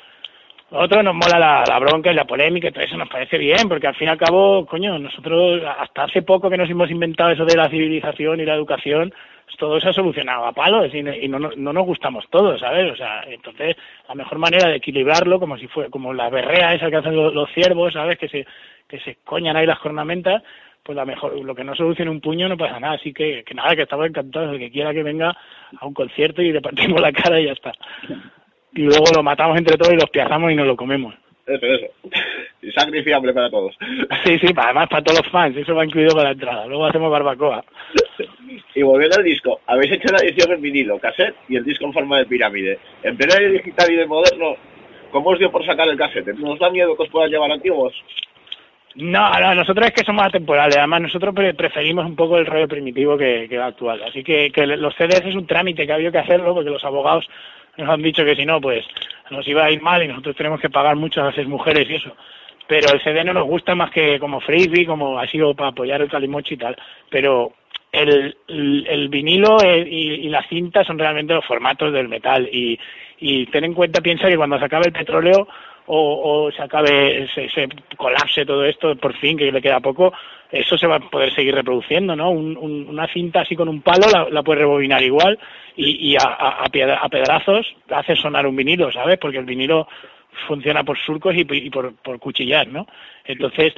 nosotros 0.71 1.05
nos 1.05 1.15
mola 1.15 1.39
la, 1.39 1.65
la 1.69 1.79
bronca 1.79 2.11
y 2.11 2.15
la 2.15 2.25
polémica 2.25 2.69
y 2.69 2.73
todo 2.73 2.83
eso 2.85 2.97
nos 2.97 3.11
parece 3.11 3.37
bien, 3.37 3.69
porque 3.69 3.89
al 3.89 3.95
fin 3.95 4.09
y 4.09 4.11
al 4.13 4.17
cabo, 4.19 4.65
coño, 4.65 4.99
nosotros 4.99 5.63
hasta 5.79 6.05
hace 6.05 6.23
poco 6.23 6.49
que 6.49 6.57
nos 6.57 6.71
hemos 6.71 6.91
inventado 6.91 7.31
eso 7.33 7.45
de 7.45 7.57
la 7.57 7.69
civilización 7.69 8.41
y 8.41 8.47
la 8.47 8.55
educación, 8.55 9.13
todo 9.59 9.81
se 9.81 9.89
ha 9.89 9.93
solucionado 9.93 10.45
a 10.47 10.53
palos 10.53 10.93
y, 10.95 11.03
no- 11.03 11.13
no, 11.29 11.39
no, 11.39 11.51
no 11.57 11.73
nos 11.73 11.87
gustamos 11.87 12.25
todos, 12.31 12.61
¿sabes? 12.61 12.93
O 12.93 12.97
sea, 12.97 13.23
entonces 13.29 13.77
la 14.09 14.15
mejor 14.15 14.39
manera 14.39 14.69
de 14.69 14.77
equilibrarlo, 14.77 15.39
como 15.41 15.57
si 15.57 15.67
fue 15.69 15.89
como 15.91 16.13
la 16.13 16.29
berrea 16.29 16.75
esa 16.75 16.91
que 16.91 16.97
hacen 16.97 17.17
los, 17.17 17.33
los 17.33 17.51
ciervos, 17.53 17.93
¿sabes? 17.95 18.19
Que 18.19 18.29
se, 18.29 18.47
que 18.89 18.99
se 19.01 19.17
coñan 19.25 19.57
ahí 19.57 19.65
las 19.67 19.79
cornamentas, 19.79 20.43
pues 20.83 20.95
la 20.95 21.05
mejor, 21.05 21.43
lo 21.43 21.55
que 21.55 21.65
no 21.65 21.75
solucione 21.75 22.11
un 22.11 22.21
puño 22.21 22.49
no 22.49 22.57
pasa 22.57 22.79
nada, 22.79 22.95
así 22.95 23.13
que, 23.13 23.43
que 23.45 23.55
nada, 23.55 23.75
que 23.75 23.83
estamos 23.83 24.07
encantados, 24.07 24.53
el 24.53 24.59
que 24.59 24.71
quiera 24.71 24.93
que 24.93 25.03
venga 25.03 25.37
a 25.81 25.87
un 25.87 25.95
concierto 25.95 26.43
y 26.43 26.53
le 26.53 26.61
partimos 26.61 27.01
la 27.01 27.13
cara 27.13 27.41
y 27.41 27.47
ya 27.47 27.53
está. 27.53 27.73
Y 28.75 28.83
luego 28.83 29.05
lo 29.15 29.23
matamos 29.23 29.57
entre 29.57 29.77
todos 29.79 29.93
y 29.95 29.97
los 29.97 30.11
piazamos 30.11 30.53
y 30.53 30.55
nos 30.55 30.67
lo 30.67 30.77
comemos. 30.77 31.15
Eso, 31.47 31.65
eso. 31.67 31.87
Y 32.61 32.71
sacrificable 32.73 33.33
para 33.33 33.49
todos. 33.51 33.75
Sí, 34.25 34.39
sí, 34.39 34.49
además 34.57 34.89
para 34.89 35.03
todos 35.03 35.21
los 35.23 35.31
fans, 35.31 35.57
eso 35.57 35.75
va 35.75 35.85
incluido 35.85 36.11
para 36.15 36.25
la 36.25 36.33
entrada. 36.33 36.67
Luego 36.67 36.87
hacemos 36.87 37.11
barbacoa. 37.11 37.65
Y 38.77 38.83
volviendo 38.83 39.17
al 39.17 39.25
disco, 39.25 39.61
habéis 39.67 39.93
hecho 39.93 40.13
la 40.13 40.19
edición 40.19 40.53
en 40.53 40.61
vinilo, 40.61 40.99
cassette 40.99 41.35
y 41.49 41.57
el 41.57 41.65
disco 41.65 41.87
en 41.87 41.93
forma 41.95 42.19
de 42.19 42.27
pirámide. 42.27 42.79
En 43.03 43.17
pleno 43.17 43.33
año 43.35 43.51
digital 43.53 43.91
y 43.91 43.97
de 43.97 44.07
moderno, 44.07 44.55
¿cómo 45.11 45.31
os 45.31 45.39
dio 45.39 45.51
por 45.51 45.65
sacar 45.65 45.89
el 45.89 45.97
cassette? 45.97 46.35
¿No 46.37 46.51
os 46.53 46.59
da 46.59 46.69
miedo 46.71 46.95
que 46.95 47.05
os 47.05 47.09
puedan 47.09 47.31
llevar 47.31 47.51
antiguos? 47.51 47.95
No, 48.97 49.31
no, 49.41 49.55
nosotros 49.55 49.87
es 49.87 49.93
que 49.95 50.05
somos 50.05 50.27
atemporales. 50.27 50.77
Además, 50.77 51.01
nosotros 51.03 51.35
pre- 51.35 51.55
preferimos 51.55 52.05
un 52.07 52.17
poco 52.17 52.37
el 52.39 52.47
rollo 52.47 52.69
primitivo 52.69 53.17
que, 53.17 53.47
que 53.49 53.59
actual. 53.59 54.03
Así 54.03 54.23
que, 54.23 54.51
los 54.55 54.95
CDs 54.95 55.23
es 55.25 55.35
un 55.35 55.47
trámite 55.47 55.87
que 55.87 55.93
ha 55.93 55.97
habido 55.97 56.13
que 56.13 56.19
hacerlo 56.19 56.55
porque 56.55 56.71
los 56.71 56.85
abogados 56.85 57.27
nos 57.79 57.89
han 57.89 58.03
dicho 58.03 58.25
que 58.25 58.37
si 58.37 58.45
no, 58.47 58.61
pues 58.61 58.85
nos 59.31 59.47
iba 59.49 59.65
a 59.65 59.71
ir 59.71 59.83
mal 59.83 60.03
y 60.03 60.09
nosotros 60.09 60.37
tenemos 60.37 60.61
que 60.61 60.71
pagar 60.71 60.97
mucho 60.97 61.21
a 61.23 61.33
las 61.33 61.47
mujeres 61.47 61.89
y 61.91 61.95
eso. 61.95 62.15
Pero 62.67 62.93
el 62.93 63.01
CD 63.03 63.23
no 63.25 63.33
nos 63.33 63.45
gusta 63.47 63.75
más 63.75 63.91
que 63.91 64.19
como 64.19 64.41
frisbee, 64.41 64.87
como 64.87 65.19
ha 65.19 65.27
sido 65.29 65.55
para 65.55 65.71
apoyar 65.71 66.01
el 66.03 66.11
calimocho 66.11 66.55
y 66.55 66.57
tal. 66.57 66.77
Pero 67.11 67.53
el, 67.93 68.37
el, 68.49 69.09
vinilo 69.09 69.59
eh, 69.63 69.87
y, 69.89 70.13
y 70.27 70.29
la 70.29 70.43
cinta 70.49 70.85
son 70.85 70.99
realmente 70.99 71.35
los 71.35 71.45
formatos 71.47 71.93
del 71.93 72.09
metal. 72.09 72.49
Y, 72.53 72.79
y 73.19 73.47
ten 73.47 73.65
en 73.65 73.75
cuenta, 73.75 74.01
piensa 74.01 74.29
que 74.29 74.37
cuando 74.37 74.59
se 74.59 74.65
acabe 74.67 74.87
el 74.87 74.93
petróleo 74.93 75.49
o, 75.87 76.45
o 76.47 76.53
se 76.53 76.63
acabe, 76.63 77.29
se, 77.35 77.49
se 77.51 77.69
colapse 77.97 78.45
todo 78.45 78.65
esto, 78.65 78.95
por 78.97 79.15
fin, 79.15 79.39
que 79.39 79.51
le 79.53 79.63
queda 79.63 79.81
poco, 79.81 80.13
eso 80.51 80.77
se 80.77 80.87
va 80.87 80.97
a 80.97 81.01
poder 81.01 81.33
seguir 81.35 81.55
reproduciendo, 81.55 82.15
¿no? 82.15 82.31
Un- 82.31 82.57
un- 82.57 82.89
una 82.89 83.07
cinta 83.09 83.41
así 83.41 83.57
con 83.57 83.69
un 83.69 83.81
palo 83.83 84.07
la, 84.31 84.43
puedes 84.43 84.61
rebobinar 84.61 85.03
igual 85.03 85.39
y, 85.77 86.13
y 86.13 86.17
a, 86.17 86.23
a, 86.25 86.65
a 86.65 87.09
pedrazos 87.09 87.67
hace 87.91 88.17
sonar 88.17 88.47
un 88.47 88.57
vinilo, 88.57 88.93
¿sabes? 88.93 89.19
Porque 89.19 89.39
el 89.39 89.45
vinilo 89.45 89.89
funciona 90.47 90.85
por 90.85 90.99
surcos 90.99 91.35
y, 91.35 91.47
y 91.51 91.71
por, 91.71 91.95
por 91.97 92.19
cuchillar, 92.19 92.69
¿no? 92.69 92.87
Entonces, 93.25 93.73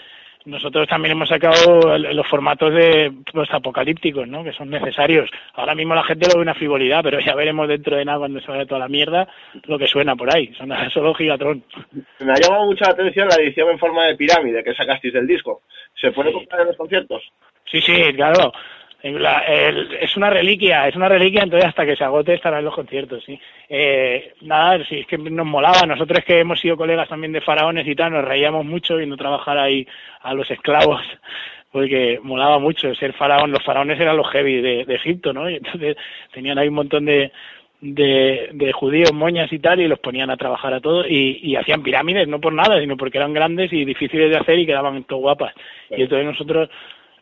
nosotros 0.49 0.89
también 0.89 1.13
hemos 1.13 1.29
sacado 1.29 1.97
los 1.99 2.27
formatos 2.27 2.73
de 2.73 3.13
los 3.35 3.49
apocalípticos, 3.53 4.27
¿no? 4.27 4.43
Que 4.43 4.53
son 4.53 4.71
necesarios. 4.71 5.31
Ahora 5.55 5.75
mismo 5.75 5.95
la 5.95 6.05
gente 6.05 6.27
lo 6.27 6.37
ve 6.37 6.43
una 6.43 6.55
frivolidad, 6.55 7.03
pero 7.03 7.21
ya 7.21 7.35
veremos 7.35 7.69
dentro 7.69 7.97
de 7.97 8.05
nada 8.05 8.19
cuando 8.19 8.41
se 8.41 8.51
vaya 8.51 8.67
toda 8.67 8.81
la 8.81 8.89
mierda 8.89 9.29
lo 9.65 9.79
que 9.79 9.87
suena 9.87 10.17
por 10.17 10.35
ahí. 10.35 10.53
Son 10.55 10.71
solo 10.93 11.15
Gigatron. 11.15 11.63
Me 12.21 12.33
ha 12.33 12.41
llamado 12.41 12.65
mucho 12.65 12.85
la 12.85 12.93
atención 12.93 13.29
la 13.29 13.37
edición 13.37 13.69
en 13.71 13.79
forma 13.79 14.07
de 14.07 14.17
pirámide 14.17 14.65
que 14.65 14.75
sacasteis 14.75 15.13
del 15.13 15.27
disco. 15.27 15.63
¿Se 16.01 16.13
puede 16.13 16.33
comprar 16.33 16.63
en 16.63 16.69
los 16.69 16.77
conciertos? 16.77 17.23
Sí, 17.71 17.81
sí, 17.81 17.95
claro. 18.15 18.53
La- 19.03 19.41
el- 19.47 19.93
es 20.01 20.17
una 20.17 20.29
reliquia, 20.29 20.89
es 20.89 20.97
una 20.97 21.09
reliquia, 21.09 21.43
entonces 21.45 21.69
hasta 21.69 21.87
que 21.87 21.95
se 21.95 22.03
agote 22.03 22.35
estará 22.35 22.59
en 22.59 22.65
los 22.65 22.75
conciertos, 22.75 23.23
sí. 23.25 23.39
Eh, 23.69 24.33
nada, 24.41 24.85
sí, 24.89 25.01
es 25.01 25.07
que 25.07 25.17
nos 25.19 25.47
molaba. 25.47 25.87
Nosotros 25.87 26.25
que 26.25 26.41
hemos 26.41 26.59
sido 26.61 26.77
colegas 26.77 27.09
también 27.09 27.33
de 27.33 27.41
faraones 27.41 27.87
y 27.87 27.95
tal, 27.95 28.13
nos 28.13 28.25
reíamos 28.25 28.65
mucho 28.65 28.97
viendo 28.97 29.17
trabajar 29.17 29.57
ahí 29.57 29.87
a 30.23 30.35
los 30.35 30.51
esclavos, 30.51 31.01
porque 31.71 32.19
molaba 32.25 32.59
mucho 32.59 32.93
ser 32.97 33.13
faraón. 33.13 33.53
Los 33.53 33.63
faraones 33.65 34.01
eran 34.01 34.17
los 34.17 34.29
heavy 34.31 34.61
de, 34.61 34.85
de 34.85 34.95
Egipto, 34.97 35.33
¿no? 35.33 35.49
Y 35.49 35.57
entonces 35.57 35.97
tenían 36.33 36.59
ahí 36.59 36.67
un 36.67 36.75
montón 36.75 37.05
de, 37.05 37.31
de, 37.81 38.49
de 38.53 38.73
judíos, 38.73 39.13
moñas 39.13 39.53
y 39.53 39.61
tal, 39.61 39.79
y 39.81 39.87
los 39.87 40.01
ponían 40.01 40.31
a 40.31 40.37
trabajar 40.37 40.75
a 40.75 40.81
todos 40.81 41.07
y, 41.09 41.39
y 41.43 41.55
hacían 41.55 41.85
pirámides, 41.85 42.27
no 42.27 42.41
por 42.41 42.53
nada, 42.53 42.81
sino 42.81 42.97
porque 42.97 43.19
eran 43.19 43.33
grandes 43.33 43.73
y 43.73 43.85
difíciles 43.85 44.29
de 44.31 44.39
hacer 44.39 44.59
y 44.59 44.67
quedaban 44.67 45.05
todo 45.05 45.21
guapas. 45.21 45.55
Y 45.89 46.03
entonces 46.03 46.27
nosotros 46.27 46.69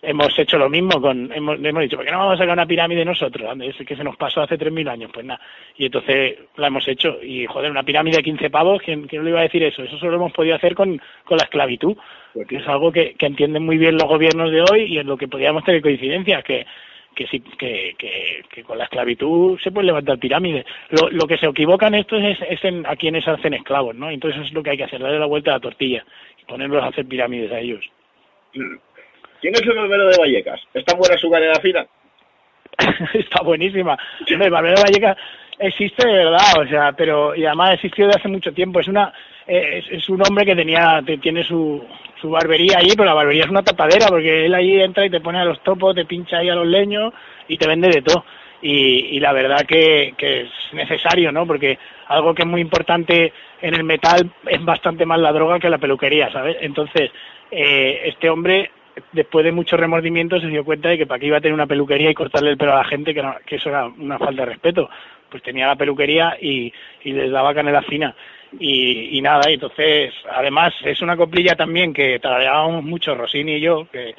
hemos 0.03 0.39
hecho 0.39 0.59
lo 0.59 0.69
mismo 0.69 1.01
con 1.01 1.33
hemos, 1.33 1.59
hemos 1.63 1.83
dicho, 1.83 1.97
¿por 1.97 2.05
qué 2.05 2.13
no 2.13 2.19
vamos 2.19 2.35
a 2.35 2.39
sacar 2.39 2.53
una 2.53 2.67
pirámide 2.67 3.05
nosotros? 3.05 3.57
Es 3.61 3.87
que 3.87 3.97
se 3.97 4.05
nos 4.05 4.17
pasó 4.17 4.43
hace 4.43 4.59
3.000 4.59 4.91
años, 4.91 5.11
pues 5.13 5.27
nada. 5.27 5.41
Y 5.77 5.87
entonces 5.87 6.39
la 6.57 6.69
hemos 6.69 6.87
hecho. 6.89 7.19
Y 7.23 7.47
joder, 7.47 7.71
una 7.71 7.83
pirámide 7.83 8.19
de 8.19 8.23
15 8.23 8.51
pavos, 8.51 8.83
¿quién, 8.83 9.07
quién 9.07 9.25
le 9.25 9.31
iba 9.31 9.41
a 9.41 9.45
decir 9.45 9.63
eso? 9.63 9.83
Eso 9.83 9.99
solo 9.99 10.13
lo 10.13 10.17
hemos 10.19 10.33
podido 10.33 10.55
hacer 10.57 10.75
con, 10.75 11.01
con 11.25 11.39
la 11.39 11.45
esclavitud, 11.45 11.97
que 12.49 12.57
es 12.57 12.69
algo 12.69 12.93
que, 12.93 13.15
que 13.15 13.27
entienden 13.27 13.65
muy 13.65 13.79
bien 13.79 13.97
los 13.97 14.09
gobiernos 14.09 14.51
de 14.51 14.63
hoy 14.63 14.85
y 14.85 14.99
en 14.99 15.07
lo 15.07 15.17
que 15.17 15.29
podríamos 15.29 15.65
tener 15.65 15.83
coincidencias, 15.83 16.45
que 16.45 16.67
que, 17.17 17.27
sí, 17.27 17.41
que, 17.41 17.97
que, 17.99 18.45
que, 18.53 18.63
con 18.63 18.77
la 18.79 18.85
esclavitud 18.85 19.59
se 19.59 19.73
puede 19.73 19.87
levantar 19.87 20.19
pirámides. 20.19 20.67
Lo, 20.91 21.09
lo 21.09 21.27
que 21.27 21.39
se 21.39 21.47
equivocan 21.47 21.95
estos 21.95 22.23
es, 22.23 22.39
es 22.49 22.63
en 22.63 22.87
a 22.87 22.95
quienes 22.95 23.27
hacen 23.27 23.55
esclavos, 23.55 23.97
¿no? 23.97 24.11
Entonces 24.11 24.43
es 24.45 24.53
lo 24.53 24.63
que 24.63 24.71
hay 24.71 24.77
que 24.77 24.85
hacer, 24.85 25.01
darle 25.01 25.19
la 25.19 25.27
vuelta 25.27 25.51
a 25.51 25.55
la 25.55 25.61
tortilla 25.61 26.05
y 26.41 26.45
ponerlos 26.45 26.83
a 26.83 26.89
hacer 26.89 27.07
pirámides 27.07 27.51
a 27.51 27.59
ellos. 27.59 27.85
¿Quién 29.41 29.55
es 29.55 29.63
el 29.63 29.75
barbero 29.75 30.09
de 30.09 30.19
Vallecas? 30.19 30.61
¿Está 30.75 30.95
buena 30.95 31.17
su 31.19 31.31
carrera 31.31 31.61
fina? 31.61 31.87
Está 33.15 33.43
buenísima. 33.43 33.97
El 34.27 34.51
barbero 34.51 34.77
de 34.77 34.83
Vallecas 34.83 35.17
existe 35.59 36.07
de 36.07 36.15
verdad, 36.15 36.61
o 36.61 36.67
sea, 36.67 36.93
pero 36.93 37.35
y 37.35 37.45
además 37.45 37.75
existió 37.75 38.07
de 38.07 38.15
hace 38.15 38.29
mucho 38.29 38.53
tiempo. 38.53 38.81
Es 38.81 38.89
una 38.89 39.13
es, 39.47 39.85
es 39.91 40.09
un 40.09 40.23
hombre 40.27 40.45
que 40.45 40.57
tenía 40.57 41.03
tiene 41.21 41.45
su, 41.45 41.85
su 42.21 42.31
barbería 42.31 42.79
allí, 42.79 42.91
pero 42.97 43.05
la 43.05 43.15
barbería 43.15 43.45
es 43.45 43.51
una 43.51 43.63
tapadera 43.63 44.09
porque 44.09 44.47
él 44.47 44.55
ahí 44.55 44.81
entra 44.81 45.07
y 45.07 45.11
te 45.11 45.21
pone 45.21 45.39
a 45.39 45.45
los 45.45 45.63
topos, 45.63 45.95
te 45.95 46.05
pincha 46.05 46.39
ahí 46.39 46.49
a 46.49 46.55
los 46.55 46.67
leños 46.67 47.13
y 47.49 47.57
te 47.57 47.67
vende 47.67 47.89
de 47.89 48.03
todo. 48.03 48.25
Y, 48.63 49.17
y 49.17 49.21
la 49.21 49.33
verdad 49.33 49.65
que, 49.67 50.15
que 50.17 50.43
es 50.43 50.51
necesario, 50.73 51.31
¿no? 51.31 51.47
Porque 51.47 51.79
algo 52.09 52.35
que 52.35 52.43
es 52.43 52.49
muy 52.49 52.61
importante 52.61 53.33
en 53.61 53.75
el 53.75 53.85
metal 53.85 54.31
es 54.47 54.65
bastante 54.65 55.05
más 55.05 55.21
la 55.21 55.33
droga 55.33 55.61
que 55.61 55.69
la 55.69 55.79
peluquería, 55.79 56.33
¿sabes? 56.33 56.57
Entonces, 56.61 57.11
eh, 57.51 58.01
este 58.07 58.29
hombre 58.31 58.71
después 59.13 59.45
de 59.45 59.53
muchos 59.53 59.79
remordimientos 59.79 60.43
se 60.43 60.49
dio 60.49 60.65
cuenta 60.65 60.89
de 60.89 60.99
que 60.99 61.07
para 61.07 61.19
qué 61.19 61.27
iba 61.27 61.39
a 61.39 61.41
tener 61.41 61.55
una 61.55 61.67
peluquería 61.67 62.11
y 62.11 62.15
cortarle 62.15 62.51
el 62.51 62.57
pelo 62.57 62.73
a 62.73 62.79
la 62.79 62.85
gente, 62.85 63.15
que, 63.15 63.23
no, 63.23 63.35
que 63.45 63.57
eso 63.57 63.69
era 63.69 63.87
una 63.87 64.19
falta 64.19 64.43
de 64.43 64.53
respeto. 64.53 64.89
Pues 65.31 65.43
tenía 65.43 65.67
la 65.67 65.77
peluquería 65.77 66.37
y, 66.41 66.73
les 67.05 67.31
daba 67.31 67.55
canela 67.55 67.83
fina. 67.83 68.15
Y, 68.59 69.21
nada, 69.21 69.51
y 69.51 69.55
entonces, 69.55 70.15
además, 70.31 70.73
es 70.85 71.03
una 71.03 71.17
coplilla 71.17 71.55
también 71.57 71.93
que 71.93 72.19
tarareábamos 72.21 72.85
mucho 72.85 73.15
Rossini 73.15 73.57
y 73.57 73.61
yo, 73.61 73.87
que 73.91 74.15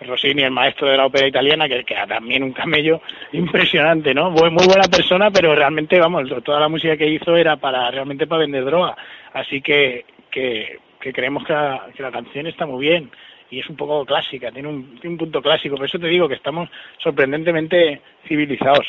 Rossini, 0.00 0.42
el 0.42 0.50
maestro 0.50 0.88
de 0.88 0.96
la 0.96 1.06
ópera 1.06 1.28
italiana, 1.28 1.68
que, 1.68 1.84
que 1.84 1.94
era 1.94 2.06
también 2.06 2.42
un 2.42 2.52
camello 2.52 3.00
impresionante, 3.32 4.12
¿no? 4.12 4.30
Muy, 4.30 4.50
muy 4.50 4.66
buena 4.66 4.88
persona, 4.88 5.30
pero 5.30 5.54
realmente, 5.54 5.98
vamos, 5.98 6.28
toda 6.42 6.60
la 6.60 6.68
música 6.68 6.96
que 6.96 7.08
hizo 7.08 7.36
era 7.36 7.56
para 7.56 7.90
realmente 7.90 8.26
para 8.26 8.40
vender 8.40 8.64
droga. 8.64 8.96
Así 9.32 9.62
que, 9.62 10.04
que, 10.30 10.78
que 11.00 11.12
creemos 11.12 11.44
que 11.44 11.52
la, 11.52 11.86
que 11.94 12.02
la 12.02 12.10
canción 12.10 12.48
está 12.48 12.66
muy 12.66 12.86
bien 12.86 13.10
y 13.50 13.60
es 13.60 13.68
un 13.68 13.76
poco 13.76 14.04
clásica, 14.04 14.50
tiene 14.50 14.68
un, 14.68 14.98
tiene 15.00 15.14
un 15.14 15.18
punto 15.18 15.42
clásico. 15.42 15.76
Por 15.76 15.86
eso 15.86 15.98
te 15.98 16.06
digo 16.06 16.28
que 16.28 16.36
estamos 16.36 16.68
sorprendentemente 16.98 18.00
civilizados. 18.26 18.86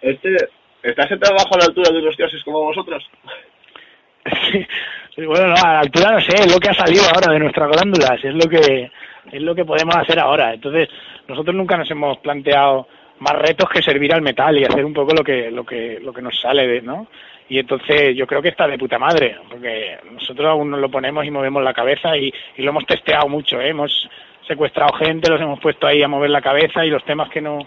Este, 0.00 0.36
¿Estás 0.82 1.10
en 1.10 1.20
trabajo 1.20 1.54
a 1.54 1.58
la 1.58 1.64
altura 1.66 1.90
de 1.90 1.98
unos 1.98 2.16
dioses 2.16 2.42
como 2.44 2.62
vosotros? 2.62 3.04
Sí, 5.14 5.24
bueno, 5.26 5.48
no, 5.48 5.54
a 5.54 5.72
la 5.74 5.80
altura 5.80 6.12
no 6.12 6.20
sé, 6.20 6.34
es 6.34 6.52
lo 6.52 6.58
que 6.58 6.68
ha 6.70 6.74
salido 6.74 7.02
ahora 7.12 7.32
de 7.32 7.40
nuestras 7.40 7.70
glándulas, 7.70 8.24
es 8.24 8.34
lo 8.34 8.48
que 8.48 8.90
es 9.32 9.42
lo 9.42 9.54
que 9.54 9.64
podemos 9.64 9.96
hacer 9.96 10.18
ahora. 10.18 10.54
Entonces, 10.54 10.88
nosotros 11.26 11.54
nunca 11.54 11.76
nos 11.76 11.90
hemos 11.90 12.18
planteado 12.18 12.86
más 13.18 13.32
retos 13.34 13.68
que 13.68 13.82
servir 13.82 14.12
al 14.12 14.22
metal 14.22 14.56
y 14.58 14.64
hacer 14.64 14.84
un 14.84 14.92
poco 14.92 15.12
lo 15.14 15.24
que 15.24 15.50
lo 15.50 15.64
que 15.64 15.98
lo 16.00 16.12
que 16.12 16.22
nos 16.22 16.38
sale 16.40 16.66
de, 16.66 16.82
¿no? 16.82 17.08
Y 17.48 17.58
entonces 17.58 18.16
yo 18.16 18.26
creo 18.26 18.42
que 18.42 18.48
está 18.48 18.66
de 18.66 18.78
puta 18.78 18.98
madre, 18.98 19.36
porque 19.48 19.98
nosotros 20.10 20.46
aún 20.48 20.70
nos 20.70 20.80
lo 20.80 20.90
ponemos 20.90 21.24
y 21.24 21.30
movemos 21.30 21.62
la 21.62 21.72
cabeza 21.72 22.16
y, 22.16 22.32
y 22.56 22.62
lo 22.62 22.70
hemos 22.70 22.86
testeado 22.86 23.28
mucho, 23.28 23.60
¿eh? 23.60 23.68
hemos 23.68 24.08
secuestrado 24.46 24.92
gente, 24.94 25.30
los 25.30 25.40
hemos 25.40 25.60
puesto 25.60 25.86
ahí 25.86 26.02
a 26.02 26.08
mover 26.08 26.30
la 26.30 26.40
cabeza 26.40 26.84
y 26.84 26.90
los 26.90 27.04
temas 27.04 27.28
que 27.30 27.40
no 27.40 27.58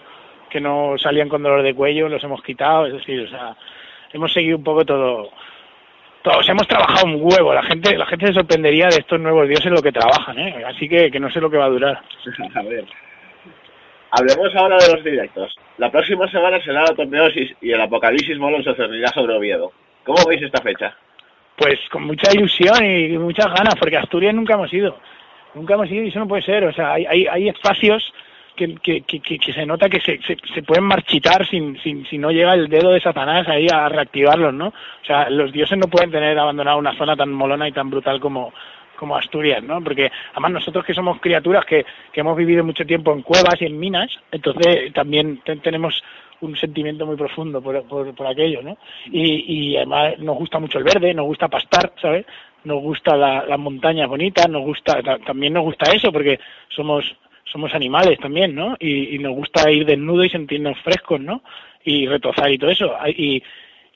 que 0.50 0.60
no 0.60 0.98
salían 0.98 1.28
con 1.28 1.42
dolor 1.44 1.62
de 1.62 1.74
cuello 1.74 2.08
los 2.08 2.24
hemos 2.24 2.42
quitado, 2.42 2.86
es 2.86 2.92
decir, 2.92 3.20
o 3.20 3.28
sea, 3.28 3.54
hemos 4.12 4.32
seguido 4.32 4.58
un 4.58 4.64
poco 4.64 4.84
todo 4.84 5.30
todos 6.22 6.46
hemos 6.48 6.66
trabajado 6.66 7.06
un 7.06 7.20
huevo, 7.22 7.54
la 7.54 7.62
gente 7.62 7.96
la 7.96 8.06
gente 8.06 8.26
se 8.26 8.34
sorprendería 8.34 8.88
de 8.88 8.98
estos 8.98 9.20
nuevos 9.20 9.48
dioses 9.48 9.72
lo 9.72 9.82
que 9.82 9.92
trabajan, 9.92 10.38
¿eh? 10.38 10.62
así 10.66 10.88
que, 10.88 11.10
que 11.10 11.20
no 11.20 11.30
sé 11.30 11.40
lo 11.40 11.50
que 11.50 11.56
va 11.56 11.66
a 11.66 11.70
durar. 11.70 12.02
a 12.54 12.62
ver. 12.62 12.84
Hablemos 14.12 14.54
ahora 14.56 14.76
de 14.76 14.92
los 14.92 15.04
directos. 15.04 15.54
La 15.78 15.90
próxima 15.90 16.28
semana 16.30 16.60
será 16.62 16.82
la 16.82 16.94
torneosis 16.94 17.52
y 17.60 17.70
el 17.70 17.80
apocalipsis 17.80 18.38
molon 18.38 18.64
se 18.64 18.74
cernirá 18.74 19.08
sobre 19.10 19.36
Oviedo. 19.36 19.72
¿Cómo 20.04 20.26
veis 20.26 20.42
esta 20.42 20.60
fecha? 20.60 20.96
Pues 21.56 21.78
con 21.90 22.04
mucha 22.04 22.32
ilusión 22.32 22.84
y 22.84 23.16
muchas 23.18 23.46
ganas, 23.46 23.76
porque 23.78 23.96
Asturias 23.96 24.34
nunca 24.34 24.54
hemos 24.54 24.72
ido. 24.72 24.98
Nunca 25.54 25.74
hemos 25.74 25.90
ido 25.90 26.04
y 26.04 26.08
eso 26.08 26.18
no 26.18 26.28
puede 26.28 26.42
ser. 26.42 26.64
O 26.64 26.72
sea, 26.72 26.94
hay, 26.94 27.06
hay, 27.06 27.26
hay 27.26 27.48
espacios 27.48 28.12
que, 28.56 28.74
que, 28.76 29.02
que, 29.02 29.20
que, 29.20 29.52
se 29.52 29.64
nota 29.64 29.88
que 29.88 30.00
se, 30.00 30.20
se, 30.22 30.36
se 30.54 30.62
pueden 30.62 30.84
marchitar 30.84 31.46
sin, 31.46 31.78
sin, 31.80 32.04
si 32.06 32.18
no 32.18 32.30
llega 32.30 32.54
el 32.54 32.68
dedo 32.68 32.90
de 32.90 33.00
Satanás 33.00 33.46
ahí 33.48 33.66
a 33.72 33.88
reactivarlos, 33.88 34.52
¿no? 34.52 34.68
O 34.68 35.04
sea, 35.06 35.30
los 35.30 35.52
dioses 35.52 35.78
no 35.78 35.86
pueden 35.86 36.10
tener 36.10 36.38
abandonado 36.38 36.78
una 36.78 36.96
zona 36.96 37.16
tan 37.16 37.32
molona 37.32 37.68
y 37.68 37.72
tan 37.72 37.90
brutal 37.90 38.20
como, 38.20 38.52
como 39.00 39.16
Asturias, 39.16 39.62
¿no? 39.62 39.82
Porque 39.82 40.12
además 40.32 40.52
nosotros 40.52 40.84
que 40.84 40.92
somos 40.92 41.18
criaturas 41.20 41.64
que, 41.64 41.86
que 42.12 42.20
hemos 42.20 42.36
vivido 42.36 42.62
mucho 42.62 42.84
tiempo 42.84 43.12
en 43.14 43.22
cuevas 43.22 43.56
y 43.60 43.64
en 43.64 43.78
minas, 43.78 44.10
entonces 44.30 44.92
también 44.92 45.40
te, 45.42 45.56
tenemos 45.56 46.04
un 46.42 46.54
sentimiento 46.54 47.06
muy 47.06 47.16
profundo 47.16 47.62
por, 47.62 47.82
por, 47.84 48.14
por 48.14 48.26
aquello, 48.26 48.62
¿no? 48.62 48.76
Y, 49.06 49.70
y, 49.72 49.76
además 49.76 50.18
nos 50.18 50.36
gusta 50.36 50.58
mucho 50.58 50.78
el 50.78 50.84
verde, 50.84 51.14
nos 51.14 51.24
gusta 51.24 51.48
pastar, 51.48 51.92
¿sabes? 52.00 52.26
Nos 52.64 52.80
gusta 52.82 53.16
la, 53.16 53.46
las 53.46 53.58
montañas 53.58 54.06
bonitas, 54.06 54.48
nos 54.50 54.62
gusta, 54.62 55.00
también 55.24 55.54
nos 55.54 55.64
gusta 55.64 55.90
eso 55.92 56.12
porque 56.12 56.38
somos 56.68 57.04
somos 57.50 57.74
animales 57.74 58.18
también, 58.20 58.54
¿no? 58.54 58.76
Y, 58.78 59.16
y 59.16 59.18
nos 59.18 59.34
gusta 59.34 59.70
ir 59.70 59.84
desnudo 59.84 60.24
y 60.24 60.30
sentirnos 60.30 60.78
frescos, 60.84 61.20
¿no? 61.20 61.42
Y 61.84 62.06
retozar 62.06 62.52
y 62.52 62.58
todo 62.58 62.70
eso. 62.70 62.94
Y, 63.08 63.42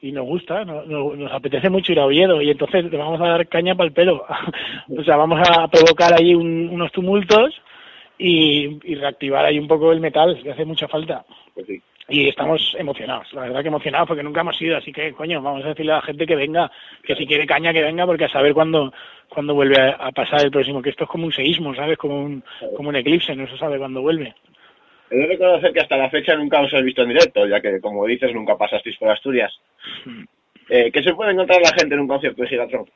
y 0.05 0.13
nos 0.13 0.27
gusta, 0.27 0.67
nos, 0.67 0.87
nos, 0.87 1.33
apetece 1.33 1.71
mucho 1.71 1.93
ir 1.93 1.99
a 1.99 2.05
Oviedo 2.05 2.43
y 2.43 2.51
entonces 2.51 2.85
le 2.85 2.99
vamos 2.99 3.19
a 3.23 3.29
dar 3.29 3.49
caña 3.49 3.75
para 3.75 3.87
el 3.87 3.95
pelo. 3.95 4.27
o 4.99 5.03
sea, 5.03 5.17
vamos 5.17 5.41
a 5.49 5.67
provocar 5.69 6.13
ahí 6.13 6.35
un, 6.35 6.69
unos 6.69 6.93
tumultos 6.93 7.55
y, 8.19 8.81
y, 8.85 8.97
reactivar 8.97 9.47
ahí 9.47 9.59
un 9.59 9.67
poco 9.67 9.93
el 9.93 10.01
metal, 10.01 10.39
que 10.43 10.51
hace 10.51 10.67
mucha 10.67 10.89
falta. 10.89 11.25
Pues 11.55 11.67
sí. 11.67 11.81
Y 12.11 12.29
estamos 12.29 12.77
emocionados, 12.79 13.33
la 13.33 13.43
verdad 13.43 13.63
que 13.63 13.69
emocionados 13.69 14.07
porque 14.07 14.23
nunca 14.23 14.43
hemos 14.43 14.61
ido, 14.61 14.77
así 14.77 14.93
que 14.93 15.15
coño, 15.15 15.41
vamos 15.41 15.65
a 15.65 15.69
decirle 15.69 15.93
a 15.93 15.97
la 15.97 16.03
gente 16.03 16.27
que 16.27 16.37
venga, 16.37 16.71
que 17.03 17.17
si 17.17 17.27
quiere 17.27 17.47
caña 17.47 17.73
que 17.73 17.83
venga, 17.83 18.05
porque 18.05 18.27
a 18.27 18.29
saber 18.29 18.53
cuándo, 18.53 18.93
cuándo 19.31 19.55
vuelve 19.55 19.81
a, 19.81 19.93
a 19.93 20.13
pasar 20.13 20.45
el 20.45 20.51
próximo, 20.51 20.83
que 20.83 20.91
esto 20.91 21.05
es 21.05 21.11
como 21.11 21.25
un 21.25 21.33
seísmo, 21.33 21.75
¿sabes? 21.75 21.97
Como 21.97 22.23
un, 22.23 22.45
como 22.77 22.91
un 22.91 22.97
eclipse, 22.97 23.35
no 23.35 23.47
se 23.47 23.57
sabe 23.57 23.79
cuándo 23.79 24.03
vuelve. 24.03 24.35
He 25.11 25.17
de 25.17 25.27
reconocer 25.27 25.73
que 25.73 25.81
hasta 25.81 25.97
la 25.97 26.11
fecha 26.11 26.35
nunca 26.35 26.61
os 26.61 26.73
he 26.73 26.83
visto 26.83 27.03
en 27.03 27.09
directo, 27.09 27.47
ya 27.47 27.61
que, 27.61 27.81
como 27.81 28.07
dices, 28.07 28.33
nunca 28.33 28.57
pasasteis 28.57 28.97
por 28.97 29.11
Asturias. 29.11 29.53
Eh, 30.69 30.91
¿Qué 30.91 31.03
se 31.03 31.15
puede 31.15 31.33
encontrar 31.33 31.61
la 31.61 31.73
gente 31.79 31.95
en 31.95 32.01
un 32.01 32.09
concierto 32.09 32.43
de 32.43 32.49
Gigatron? 32.49 32.87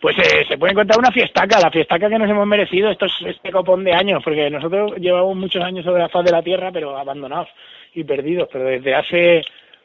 Pues 0.00 0.18
eh, 0.18 0.44
se 0.48 0.58
puede 0.58 0.72
encontrar 0.72 0.98
una 0.98 1.12
fiestaca, 1.12 1.60
la 1.60 1.70
fiestaca 1.70 2.08
que 2.08 2.18
nos 2.18 2.28
hemos 2.28 2.46
merecido 2.46 2.90
estos, 2.90 3.12
este 3.24 3.50
copón 3.50 3.84
de 3.84 3.92
años, 3.92 4.22
porque 4.22 4.50
nosotros 4.50 4.96
llevamos 4.98 5.36
muchos 5.36 5.62
años 5.62 5.84
sobre 5.84 6.02
la 6.02 6.08
faz 6.08 6.24
de 6.24 6.32
la 6.32 6.42
Tierra, 6.42 6.70
pero 6.72 6.98
abandonados 6.98 7.48
y 7.94 8.04
perdidos, 8.04 8.48
pero 8.52 8.64
desde 8.64 8.94
hace 8.94 9.42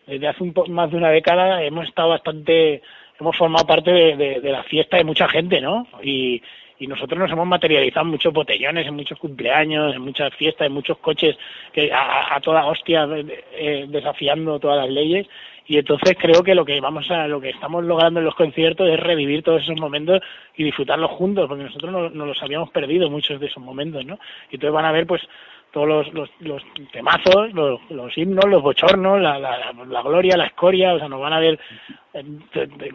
desde 0.08 0.27
hace 0.27 0.41
un 0.41 0.53
po 0.53 0.65
más 0.67 0.89
de 0.89 0.97
una 0.97 1.12
década 1.12 1.62
hemos 1.63 1.88
estado 1.88 2.10
bastante, 2.10 2.82
hemos 3.19 3.38
formado 3.38 3.67
parte 3.67 3.91
de, 3.91 4.15
de, 4.15 4.41
de 4.41 4.51
la 4.51 4.63
fiesta 4.63 4.97
de 4.97 5.03
mucha 5.03 5.27
gente, 5.27 5.62
¿no? 5.62 5.88
Y, 6.01 6.41
y 6.79 6.87
nosotros 6.87 7.19
nos 7.19 7.31
hemos 7.31 7.47
materializado 7.47 8.05
en 8.05 8.11
muchos 8.11 8.33
botellones, 8.33 8.87
en 8.87 8.95
muchos 8.95 9.17
cumpleaños, 9.17 9.95
en 9.95 10.01
muchas 10.01 10.33
fiestas, 10.35 10.67
en 10.67 10.73
muchos 10.73 10.97
coches 10.99 11.37
que 11.73 11.91
a, 11.91 12.35
a 12.35 12.39
toda 12.39 12.65
hostia 12.65 13.07
eh, 13.53 13.85
desafiando 13.87 14.59
todas 14.59 14.77
las 14.85 14.89
leyes. 14.89 15.27
Y 15.69 15.77
entonces 15.77 16.15
creo 16.17 16.43
que 16.43 16.55
lo 16.55 16.63
que 16.63 16.79
vamos 16.79 17.11
a 17.11 17.27
lo 17.27 17.41
que 17.41 17.49
estamos 17.49 17.83
logrando 17.83 18.19
en 18.19 18.25
los 18.25 18.35
conciertos 18.35 18.89
es 18.89 18.99
revivir 18.99 19.43
todos 19.43 19.63
esos 19.63 19.79
momentos 19.79 20.21
y 20.55 20.63
disfrutarlos 20.63 21.11
juntos 21.11 21.47
porque 21.47 21.65
nosotros 21.65 21.91
no, 21.91 22.09
no 22.09 22.25
los 22.25 22.41
habíamos 22.41 22.69
perdido 22.69 23.09
muchos 23.09 23.37
de 23.37 23.47
esos 23.47 23.61
momentos 23.61 24.05
no 24.05 24.17
y 24.49 24.55
entonces 24.55 24.73
van 24.73 24.85
a 24.85 24.93
ver 24.93 25.05
pues 25.05 25.21
todos 25.71 25.87
los, 25.87 26.13
los, 26.13 26.29
los 26.39 26.63
temazos, 26.91 27.53
los, 27.53 27.79
los 27.89 28.17
himnos, 28.17 28.45
los 28.45 28.61
bochornos, 28.61 29.21
la, 29.21 29.37
la, 29.37 29.73
la, 29.87 30.01
gloria, 30.01 30.37
la 30.37 30.45
escoria, 30.45 30.93
o 30.93 30.99
sea, 30.99 31.09
nos 31.09 31.19
van 31.19 31.33
a 31.33 31.39
ver 31.39 31.55
eh, 31.55 31.93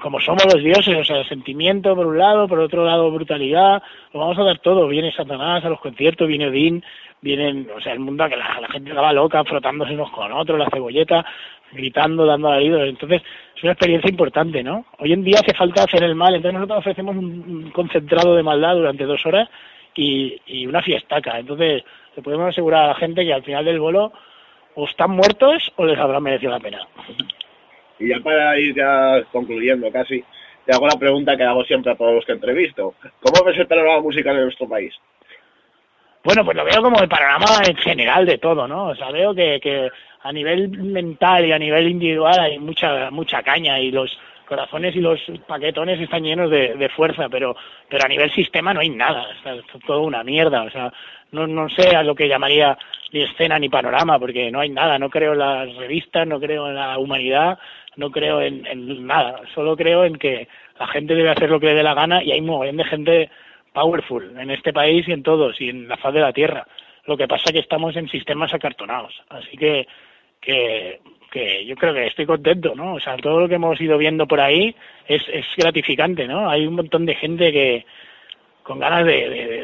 como 0.00 0.20
somos 0.20 0.44
los 0.52 0.62
dioses, 0.62 0.96
o 0.96 1.04
sea, 1.04 1.24
sentimiento 1.24 1.94
por 1.94 2.06
un 2.06 2.18
lado, 2.18 2.48
por 2.48 2.58
otro 2.58 2.84
lado 2.84 3.10
brutalidad, 3.10 3.82
lo 4.12 4.20
vamos 4.20 4.38
a 4.38 4.44
dar 4.44 4.58
todo, 4.58 4.88
viene 4.88 5.12
Satanás 5.12 5.64
a 5.64 5.68
los 5.68 5.80
conciertos, 5.80 6.28
viene 6.28 6.48
Odín, 6.48 6.84
vienen, 7.20 7.68
o 7.74 7.80
sea, 7.80 7.92
el 7.92 8.00
mundo 8.00 8.28
que 8.28 8.36
la, 8.36 8.68
gente 8.70 8.90
estaba 8.90 9.12
loca, 9.12 9.44
frotándose 9.44 9.94
unos 9.94 10.10
con 10.10 10.32
otros, 10.32 10.58
la 10.58 10.68
cebolleta, 10.70 11.24
gritando, 11.72 12.26
dando 12.26 12.48
alaridos, 12.48 12.88
entonces 12.88 13.22
es 13.56 13.62
una 13.62 13.72
experiencia 13.72 14.10
importante, 14.10 14.62
¿no? 14.62 14.86
Hoy 14.98 15.12
en 15.12 15.24
día 15.24 15.40
hace 15.40 15.54
falta 15.54 15.84
hacer 15.84 16.02
el 16.02 16.14
mal, 16.14 16.34
entonces 16.34 16.54
nosotros 16.54 16.78
ofrecemos 16.78 17.16
un, 17.16 17.70
concentrado 17.70 18.34
de 18.34 18.42
maldad 18.42 18.74
durante 18.74 19.04
dos 19.04 19.24
horas 19.24 19.48
y, 19.94 20.40
y 20.46 20.66
una 20.66 20.82
fiestaca, 20.82 21.38
entonces 21.38 21.84
le 22.16 22.22
podemos 22.22 22.48
asegurar 22.48 22.84
a 22.84 22.88
la 22.88 22.94
gente 22.94 23.24
que 23.24 23.32
al 23.32 23.42
final 23.42 23.64
del 23.64 23.80
vuelo 23.80 24.12
o 24.74 24.84
están 24.86 25.10
muertos 25.10 25.70
o 25.76 25.84
les 25.84 25.98
habrá 25.98 26.20
merecido 26.20 26.52
la 26.52 26.60
pena. 26.60 26.80
Y 28.02 28.08
ya 28.08 28.18
para 28.20 28.58
ir 28.58 28.74
ya 28.74 29.22
concluyendo 29.30 29.90
casi, 29.92 30.22
te 30.66 30.72
hago 30.72 30.86
la 30.86 30.98
pregunta 30.98 31.36
que 31.36 31.44
hago 31.44 31.64
siempre 31.64 31.92
a 31.92 31.96
todos 31.96 32.14
los 32.14 32.24
que 32.24 32.32
entrevisto. 32.32 32.94
¿Cómo 33.20 33.44
ves 33.44 33.58
el 33.58 33.66
panorama 33.66 34.00
musical 34.00 34.36
en 34.36 34.44
nuestro 34.44 34.68
país? 34.68 34.92
Bueno, 36.24 36.44
pues 36.44 36.56
lo 36.56 36.64
veo 36.64 36.82
como 36.82 37.00
el 37.00 37.08
panorama 37.08 37.46
en 37.66 37.76
general 37.76 38.26
de 38.26 38.38
todo, 38.38 38.66
¿no? 38.66 38.88
O 38.88 38.94
sea, 38.94 39.10
veo 39.10 39.34
que, 39.34 39.60
que 39.60 39.88
a 40.22 40.32
nivel 40.32 40.68
mental 40.68 41.46
y 41.46 41.52
a 41.52 41.58
nivel 41.58 41.88
individual 41.88 42.38
hay 42.38 42.58
mucha 42.58 43.10
mucha 43.10 43.42
caña 43.42 43.78
y 43.80 43.90
los 43.90 44.10
corazones 44.46 44.94
y 44.94 45.00
los 45.00 45.20
paquetones 45.46 46.00
están 46.00 46.22
llenos 46.22 46.50
de, 46.50 46.74
de 46.74 46.88
fuerza, 46.90 47.28
pero 47.28 47.56
pero 47.88 48.04
a 48.04 48.08
nivel 48.08 48.30
sistema 48.32 48.72
no 48.72 48.80
hay 48.80 48.90
nada, 48.90 49.26
es 49.44 49.82
todo 49.86 50.02
una 50.02 50.22
mierda, 50.22 50.62
o 50.62 50.70
sea, 50.70 50.92
no, 51.32 51.46
no 51.46 51.68
sé 51.70 51.96
a 51.96 52.02
lo 52.02 52.14
que 52.14 52.28
llamaría 52.28 52.76
ni 53.12 53.22
escena 53.22 53.58
ni 53.58 53.68
panorama, 53.68 54.18
porque 54.18 54.50
no 54.50 54.60
hay 54.60 54.70
nada, 54.70 54.98
no 54.98 55.10
creo 55.10 55.32
en 55.32 55.38
las 55.38 55.74
revistas, 55.76 56.26
no 56.26 56.38
creo 56.38 56.68
en 56.68 56.76
la 56.76 56.98
humanidad, 56.98 57.58
no 57.96 58.10
creo 58.10 58.40
en, 58.40 58.66
en 58.66 59.06
nada, 59.06 59.40
solo 59.54 59.76
creo 59.76 60.04
en 60.04 60.16
que 60.16 60.48
la 60.78 60.86
gente 60.88 61.14
debe 61.14 61.30
hacer 61.30 61.50
lo 61.50 61.60
que 61.60 61.66
le 61.66 61.74
dé 61.74 61.82
la 61.82 61.94
gana 61.94 62.22
y 62.22 62.32
hay 62.32 62.40
un 62.40 62.46
montón 62.46 62.76
de 62.76 62.84
gente 62.84 63.30
powerful 63.72 64.38
en 64.38 64.50
este 64.50 64.72
país 64.72 65.06
y 65.08 65.12
en 65.12 65.22
todos 65.22 65.60
y 65.60 65.68
en 65.68 65.88
la 65.88 65.96
faz 65.96 66.14
de 66.14 66.20
la 66.20 66.32
tierra. 66.32 66.66
Lo 67.06 67.16
que 67.16 67.28
pasa 67.28 67.44
es 67.46 67.52
que 67.52 67.58
estamos 67.58 67.96
en 67.96 68.08
sistemas 68.08 68.54
acartonados, 68.54 69.22
así 69.28 69.56
que 69.56 69.86
que, 70.40 71.00
que 71.30 71.64
yo 71.64 71.76
creo 71.76 71.94
que 71.94 72.06
estoy 72.06 72.26
contento, 72.26 72.74
¿no? 72.74 72.94
O 72.94 73.00
sea, 73.00 73.16
todo 73.16 73.40
lo 73.40 73.48
que 73.48 73.54
hemos 73.54 73.80
ido 73.80 73.96
viendo 73.96 74.26
por 74.26 74.40
ahí 74.40 74.74
es, 75.06 75.22
es 75.32 75.46
gratificante, 75.56 76.26
¿no? 76.26 76.50
Hay 76.50 76.66
un 76.66 76.74
montón 76.74 77.06
de 77.06 77.14
gente 77.14 77.52
que 77.52 77.86
con 78.62 78.78
ganas 78.78 79.06
de, 79.06 79.28
de, 79.28 79.46
de, 79.46 79.62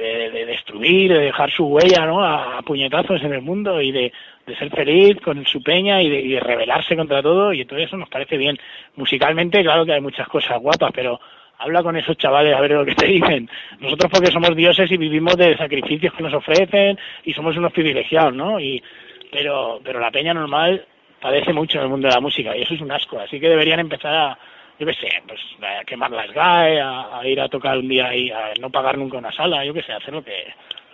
destruir, 0.58 1.12
de 1.12 1.20
dejar 1.20 1.50
su 1.50 1.64
huella, 1.64 2.06
¿no? 2.06 2.22
A, 2.22 2.60
puñetazos 2.62 3.22
en 3.22 3.32
el 3.32 3.42
mundo 3.42 3.80
y 3.80 3.92
de, 3.92 4.12
de 4.46 4.56
ser 4.56 4.70
feliz 4.70 5.20
con 5.20 5.46
su 5.46 5.62
peña 5.62 6.02
y 6.02 6.10
de, 6.10 6.20
y 6.20 6.28
de 6.32 6.40
rebelarse 6.40 6.96
contra 6.96 7.22
todo 7.22 7.52
y 7.52 7.64
todo 7.64 7.78
eso 7.78 7.96
nos 7.96 8.08
parece 8.08 8.36
bien. 8.36 8.58
Musicalmente, 8.96 9.62
claro 9.62 9.86
que 9.86 9.92
hay 9.92 10.00
muchas 10.00 10.28
cosas 10.28 10.60
guapas, 10.60 10.90
pero 10.94 11.20
habla 11.58 11.82
con 11.82 11.96
esos 11.96 12.16
chavales 12.16 12.54
a 12.54 12.60
ver 12.60 12.72
lo 12.72 12.84
que 12.84 12.94
te 12.94 13.06
dicen. 13.18 13.48
Nosotros 13.80 14.10
porque 14.12 14.30
somos 14.30 14.54
dioses 14.54 14.90
y 14.90 14.96
vivimos 14.96 15.36
de 15.36 15.56
sacrificios 15.56 16.12
que 16.14 16.22
nos 16.22 16.34
ofrecen 16.34 16.98
y 17.24 17.32
somos 17.32 17.56
unos 17.56 17.72
privilegiados, 17.72 18.34
¿no? 18.34 18.60
Y, 18.60 18.82
pero, 19.30 19.80
pero 19.82 20.00
la 20.00 20.10
peña 20.10 20.34
normal 20.34 20.84
padece 21.20 21.52
mucho 21.52 21.78
en 21.78 21.84
el 21.84 21.90
mundo 21.90 22.08
de 22.08 22.14
la 22.14 22.20
música 22.20 22.56
y 22.56 22.62
eso 22.62 22.74
es 22.74 22.80
un 22.80 22.92
asco. 22.92 23.18
Así 23.18 23.40
que 23.40 23.48
deberían 23.48 23.80
empezar 23.80 24.14
a, 24.14 24.38
yo 24.78 24.86
qué 24.86 24.94
sé, 24.94 25.08
pues 25.26 25.40
a 25.62 25.84
quemar 25.84 26.10
las 26.10 26.32
GAE, 26.32 26.80
a, 26.80 27.18
a, 27.18 27.26
ir 27.26 27.40
a 27.40 27.48
tocar 27.48 27.78
un 27.78 27.88
día 27.88 28.06
ahí, 28.06 28.30
a 28.30 28.52
no 28.60 28.70
pagar 28.70 28.96
nunca 28.96 29.18
una 29.18 29.32
sala, 29.32 29.64
yo 29.64 29.74
qué 29.74 29.82
sé, 29.82 29.92
hacer 29.92 30.14
lo 30.14 30.22
que, 30.22 30.44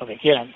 lo 0.00 0.06
que 0.06 0.16
quieran. 0.16 0.52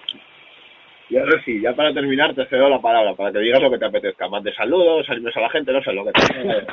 Y 1.11 1.17
ahora 1.17 1.43
sí, 1.43 1.61
ya 1.61 1.75
para 1.75 1.93
terminar 1.95 2.35
te 2.35 2.45
cedo 2.47 2.69
la 2.69 2.81
palabra, 2.81 3.15
para 3.15 3.33
que 3.33 3.39
digas 3.39 3.63
lo 3.63 3.71
que 3.71 3.79
te 3.79 3.87
apetezca. 3.87 4.29
Más 4.29 4.45
de 4.45 4.53
saludos, 4.55 5.09
animes 5.09 5.37
a 5.37 5.41
la 5.41 5.51
gente, 5.51 5.73
no 5.73 5.83
sé, 5.83 5.93
lo 5.93 6.05
que 6.05 6.13
te 6.13 6.21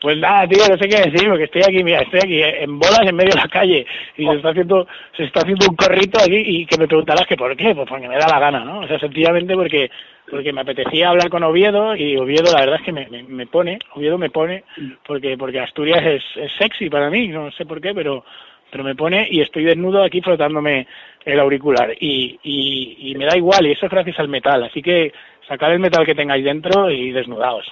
Pues 0.00 0.18
nada, 0.18 0.46
tío, 0.46 0.62
no 0.68 0.76
sé 0.76 0.88
qué 0.88 1.10
decir, 1.10 1.28
porque 1.28 1.44
estoy 1.44 1.62
aquí, 1.62 1.82
mira, 1.82 2.02
estoy 2.02 2.20
aquí 2.22 2.42
en 2.42 2.78
bolas 2.78 3.00
en 3.02 3.16
medio 3.16 3.30
de 3.30 3.40
la 3.40 3.48
calle 3.48 3.86
y 4.16 4.26
se 4.26 4.34
está 4.34 4.50
haciendo 4.50 4.86
se 5.16 5.24
está 5.24 5.40
haciendo 5.40 5.66
un 5.70 5.76
corrito 5.76 6.18
aquí 6.20 6.36
y 6.36 6.66
que 6.66 6.76
me 6.76 6.86
preguntarás 6.86 7.26
que 7.26 7.36
por 7.36 7.56
qué, 7.56 7.74
pues 7.74 7.88
porque 7.88 8.06
me 8.06 8.18
da 8.18 8.28
la 8.28 8.38
gana, 8.38 8.62
¿no? 8.62 8.80
O 8.80 8.86
sea, 8.86 8.98
sencillamente 8.98 9.54
porque 9.54 9.90
porque 10.30 10.52
me 10.52 10.60
apetecía 10.60 11.08
hablar 11.08 11.30
con 11.30 11.44
Oviedo 11.44 11.96
y 11.96 12.16
Oviedo 12.16 12.52
la 12.52 12.60
verdad 12.60 12.76
es 12.80 12.82
que 12.82 12.92
me, 12.92 13.06
me, 13.22 13.46
pone, 13.46 13.78
Oviedo 13.94 14.18
me 14.18 14.28
pone 14.28 14.64
porque 15.06 15.38
porque 15.38 15.60
Asturias 15.60 16.02
es, 16.04 16.52
sexy 16.58 16.90
para 16.90 17.08
mí, 17.08 17.28
no 17.28 17.50
sé 17.52 17.64
por 17.64 17.80
qué, 17.80 17.94
pero 17.94 18.22
pero 18.70 18.84
me 18.84 18.96
pone 18.96 19.26
y 19.30 19.40
estoy 19.40 19.64
desnudo 19.64 20.02
aquí 20.02 20.20
frotándome 20.20 20.86
el 21.24 21.40
auricular 21.40 21.94
y, 21.98 22.38
y, 22.42 23.10
y 23.10 23.14
me 23.14 23.24
da 23.24 23.36
igual 23.36 23.66
y 23.66 23.72
eso 23.72 23.86
es 23.86 23.92
gracias 23.92 24.18
al 24.18 24.28
metal, 24.28 24.62
así 24.64 24.82
que 24.82 25.12
sacad 25.48 25.72
el 25.72 25.78
metal 25.78 26.04
que 26.04 26.14
tengáis 26.14 26.44
dentro 26.44 26.90
y 26.90 27.12
desnudaos. 27.12 27.66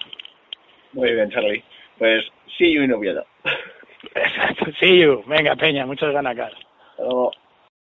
Muy 0.95 1.13
bien, 1.13 1.29
Charlie. 1.31 1.63
Pues 1.99 2.25
see 2.59 2.73
you 2.73 2.83
in 2.83 2.93
Oviedo. 2.93 3.25
see 4.81 4.99
you. 5.01 5.23
Venga, 5.27 5.55
Peña, 5.57 5.87
muchas 5.87 6.13
ganas, 6.13 6.37
Carlos. 6.37 7.35